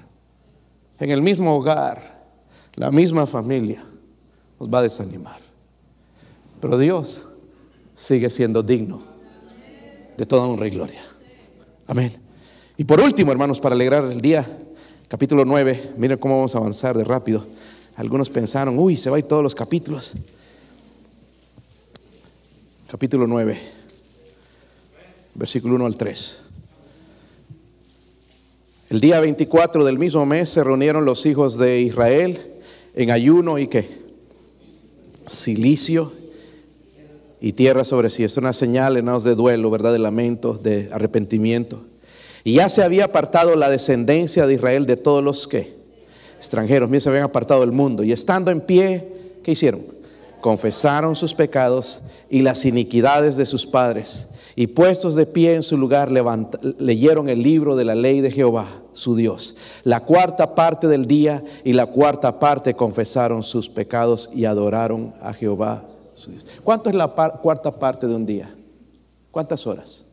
[0.98, 2.22] En el mismo hogar,
[2.76, 3.84] la misma familia
[4.58, 5.40] nos va a desanimar.
[6.60, 7.28] Pero Dios
[7.94, 9.00] sigue siendo digno
[10.16, 11.02] de toda honra y gloria.
[11.86, 12.16] Amén.
[12.76, 14.46] Y por último, hermanos, para alegrar el día,
[15.08, 17.44] capítulo 9, miren cómo vamos a avanzar de rápido.
[17.96, 20.14] Algunos pensaron, uy, se va a todos los capítulos.
[22.90, 23.58] Capítulo 9,
[25.34, 26.42] versículo 1 al 3.
[28.90, 32.40] El día 24 del mismo mes se reunieron los hijos de Israel
[32.94, 34.02] en ayuno y qué?
[35.26, 36.12] Silicio
[37.40, 38.24] y tierra sobre sí.
[38.24, 39.92] Es una señal, hermanos, de duelo, ¿verdad?
[39.92, 41.84] De lamento, de arrepentimiento.
[42.44, 45.81] Y ya se había apartado la descendencia de Israel de todos los que
[46.42, 48.02] extranjeros, miren, se habían apartado del mundo.
[48.02, 49.80] Y estando en pie, ¿qué hicieron?
[50.40, 54.26] Confesaron sus pecados y las iniquidades de sus padres.
[54.56, 56.10] Y puestos de pie en su lugar,
[56.78, 59.54] leyeron el libro de la ley de Jehová, su Dios.
[59.84, 65.32] La cuarta parte del día y la cuarta parte confesaron sus pecados y adoraron a
[65.32, 65.84] Jehová,
[66.16, 66.44] su Dios.
[66.64, 68.52] ¿Cuánto es la cuarta parte de un día?
[69.30, 70.04] ¿Cuántas horas?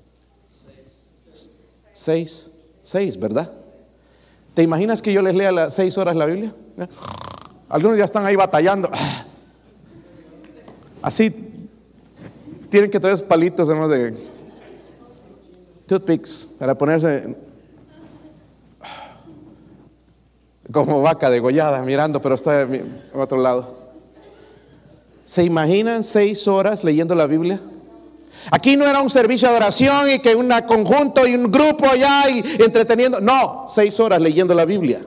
[1.92, 2.52] Seis.
[2.84, 3.52] Seis, ¿verdad?
[4.54, 6.54] ¿Te imaginas que yo les lea las seis horas la Biblia?
[6.78, 6.88] ¿Eh?
[7.70, 8.90] Algunos ya están ahí batallando.
[11.02, 11.34] Así
[12.70, 14.16] tienen que traer palitos hermanos de
[15.88, 17.36] toothpicks para ponerse
[20.72, 23.78] como vaca degollada mirando, pero está en otro lado.
[25.26, 27.60] ¿Se imaginan seis horas leyendo la Biblia?
[28.52, 32.30] Aquí no era un servicio de oración y que un conjunto y un grupo allá
[32.30, 33.22] y entreteniendo.
[33.22, 35.02] No, seis horas leyendo la Biblia.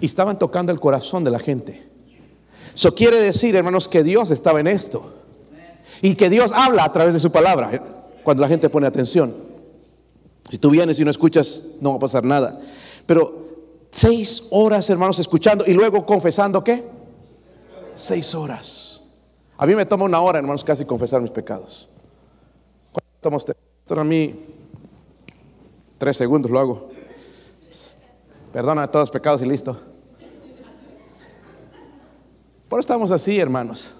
[0.00, 1.86] Y estaban tocando el corazón de la gente.
[2.74, 5.14] Eso quiere decir, hermanos, que Dios estaba en esto.
[6.02, 7.80] Y que Dios habla a través de su palabra eh,
[8.22, 9.34] cuando la gente pone atención.
[10.50, 12.60] Si tú vienes y no escuchas, no va a pasar nada.
[13.06, 13.46] Pero
[13.90, 16.84] seis horas, hermanos, escuchando y luego confesando qué?
[17.94, 18.85] Seis horas.
[19.58, 21.88] A mí me toma una hora, hermanos, casi confesar mis pecados.
[22.92, 23.56] ¿Cuánto toma usted?
[23.88, 24.34] a mí
[25.96, 26.90] tres segundos lo hago.
[28.52, 29.78] Perdona todos los pecados y listo.
[32.68, 33.96] Por estamos así, hermanos.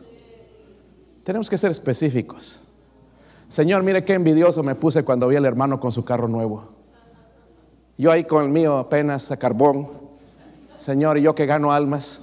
[1.25, 2.63] Tenemos que ser específicos.
[3.49, 6.69] Señor, mire qué envidioso me puse cuando vi al hermano con su carro nuevo.
[7.97, 9.89] Yo ahí con el mío apenas a carbón.
[10.79, 12.23] Señor, y yo que gano almas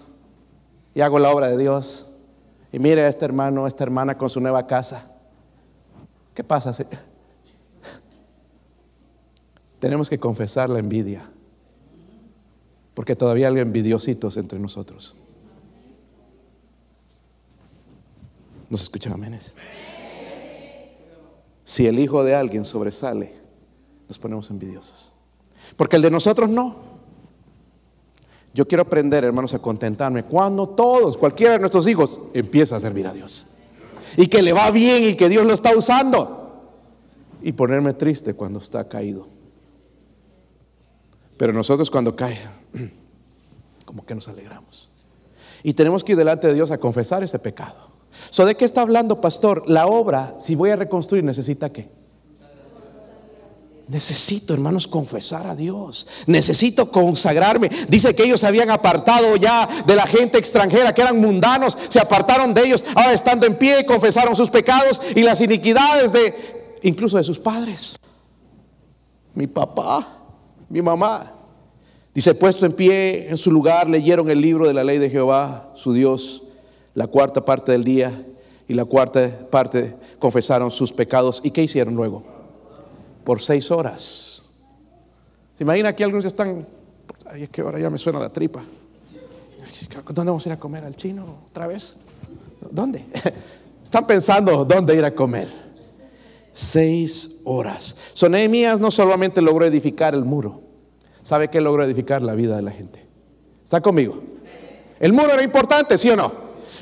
[0.94, 2.13] y hago la obra de Dios.
[2.74, 5.06] Y mire a este hermano, a esta hermana con su nueva casa.
[6.34, 6.76] ¿Qué pasa?
[9.80, 11.30] Tenemos que confesar la envidia.
[12.96, 15.16] Porque todavía hay envidiositos entre nosotros.
[18.72, 19.54] ¿Nos escuchan amenes?
[21.64, 23.36] Si el hijo de alguien sobresale,
[24.10, 25.12] nos ponemos envidiosos.
[25.78, 26.93] Porque el de nosotros no.
[28.54, 33.08] Yo quiero aprender, hermanos, a contentarme cuando todos, cualquiera de nuestros hijos, empieza a servir
[33.08, 33.48] a Dios.
[34.16, 36.62] Y que le va bien y que Dios lo está usando.
[37.42, 39.28] Y ponerme triste cuando está caído.
[41.36, 42.40] Pero nosotros cuando cae,
[43.86, 44.92] como que nos alegramos.
[45.64, 47.92] Y tenemos que ir delante de Dios a confesar ese pecado.
[48.30, 49.64] So, ¿De qué está hablando, pastor?
[49.68, 51.90] La obra, si voy a reconstruir, necesita qué?
[53.88, 56.08] Necesito, hermanos, confesar a Dios.
[56.26, 57.70] Necesito consagrarme.
[57.90, 62.54] Dice que ellos habían apartado ya de la gente extranjera, que eran mundanos, se apartaron
[62.54, 62.86] de ellos.
[62.96, 67.98] Ahora estando en pie, confesaron sus pecados y las iniquidades de incluso de sus padres.
[69.34, 70.20] Mi papá,
[70.70, 71.32] mi mamá.
[72.14, 75.72] Dice, puesto en pie en su lugar, leyeron el libro de la ley de Jehová,
[75.76, 76.44] su Dios,
[76.94, 78.26] la cuarta parte del día
[78.68, 81.42] y la cuarta parte confesaron sus pecados.
[81.44, 82.33] ¿Y qué hicieron luego?
[83.24, 84.46] Por seis horas.
[85.58, 86.66] ¿Se imagina que algunos ya están,
[87.26, 88.64] ay, es que ahora ya me suena la tripa.
[90.10, 90.84] ¿Dónde vamos a ir a comer?
[90.84, 91.96] ¿Al chino otra vez?
[92.70, 93.06] ¿Dónde?
[93.84, 95.48] Están pensando dónde ir a comer.
[96.54, 97.96] Seis horas.
[98.14, 100.62] So, no solamente logró edificar el muro.
[101.22, 103.06] ¿Sabe qué logró edificar la vida de la gente?
[103.64, 104.22] ¿Está conmigo?
[105.00, 106.32] El muro era importante, ¿sí o no?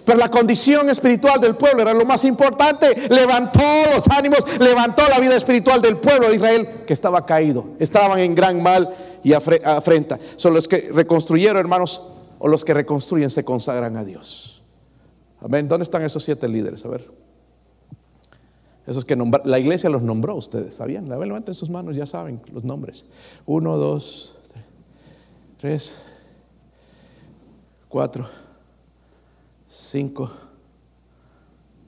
[0.06, 3.10] Pero la condición espiritual del pueblo era lo más importante.
[3.10, 3.62] Levantó
[3.94, 7.66] los ánimos, levantó la vida espiritual del pueblo de Israel que estaba caído.
[7.80, 8.90] Estaban en gran mal
[9.24, 10.20] y afrenta.
[10.36, 14.64] Son los que reconstruyeron, hermanos, o los que reconstruyen se consagran a Dios.
[15.40, 15.68] Amén.
[15.68, 16.84] ¿Dónde están esos siete líderes?
[16.86, 17.22] A ver.
[18.88, 21.08] Esos que la iglesia los nombró ustedes, ¿sabían?
[21.08, 23.06] Levanten sus manos, ya saben los nombres.
[23.46, 24.36] Uno, dos,
[25.60, 26.02] tres,
[27.88, 28.28] cuatro,
[29.72, 30.30] cinco.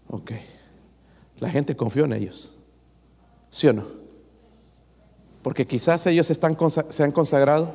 [0.07, 0.31] Ok.
[1.39, 2.57] La gente confió en ellos.
[3.49, 3.86] ¿Sí o no?
[5.43, 7.73] Porque quizás ellos están, se han consagrado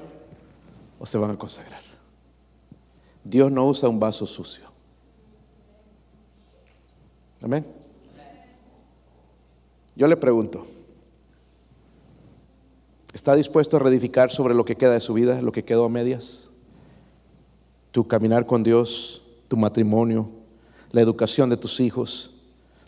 [0.98, 1.82] o se van a consagrar.
[3.22, 4.64] Dios no usa un vaso sucio.
[7.42, 7.66] Amén.
[9.94, 10.66] Yo le pregunto,
[13.12, 15.88] ¿está dispuesto a reedificar sobre lo que queda de su vida, lo que quedó a
[15.88, 16.50] medias?
[17.90, 20.30] Tu caminar con Dios, tu matrimonio,
[20.92, 22.30] la educación de tus hijos,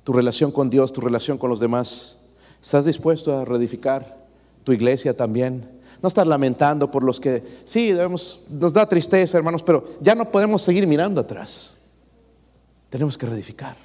[0.05, 2.19] tu relación con Dios, tu relación con los demás.
[2.63, 4.27] ¿Estás dispuesto a reedificar
[4.65, 5.69] tu iglesia también?
[6.03, 10.31] No estar lamentando por los que, sí, debemos, nos da tristeza, hermanos, pero ya no
[10.31, 11.79] podemos seguir mirando atrás.
[12.89, 13.77] Tenemos que reedificar.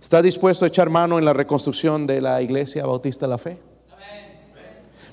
[0.00, 3.58] ¿Está dispuesto a echar mano en la reconstrucción de la iglesia bautista de la fe?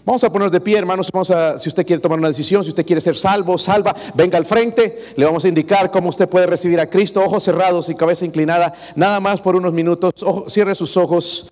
[0.05, 1.09] Vamos a ponernos de pie, hermanos.
[1.11, 4.37] Vamos a, si usted quiere tomar una decisión, si usted quiere ser salvo, salva, venga
[4.37, 4.99] al frente.
[5.15, 8.73] Le vamos a indicar cómo usted puede recibir a Cristo, ojos cerrados y cabeza inclinada,
[8.95, 10.13] nada más por unos minutos.
[10.47, 11.47] cierre sus ojos.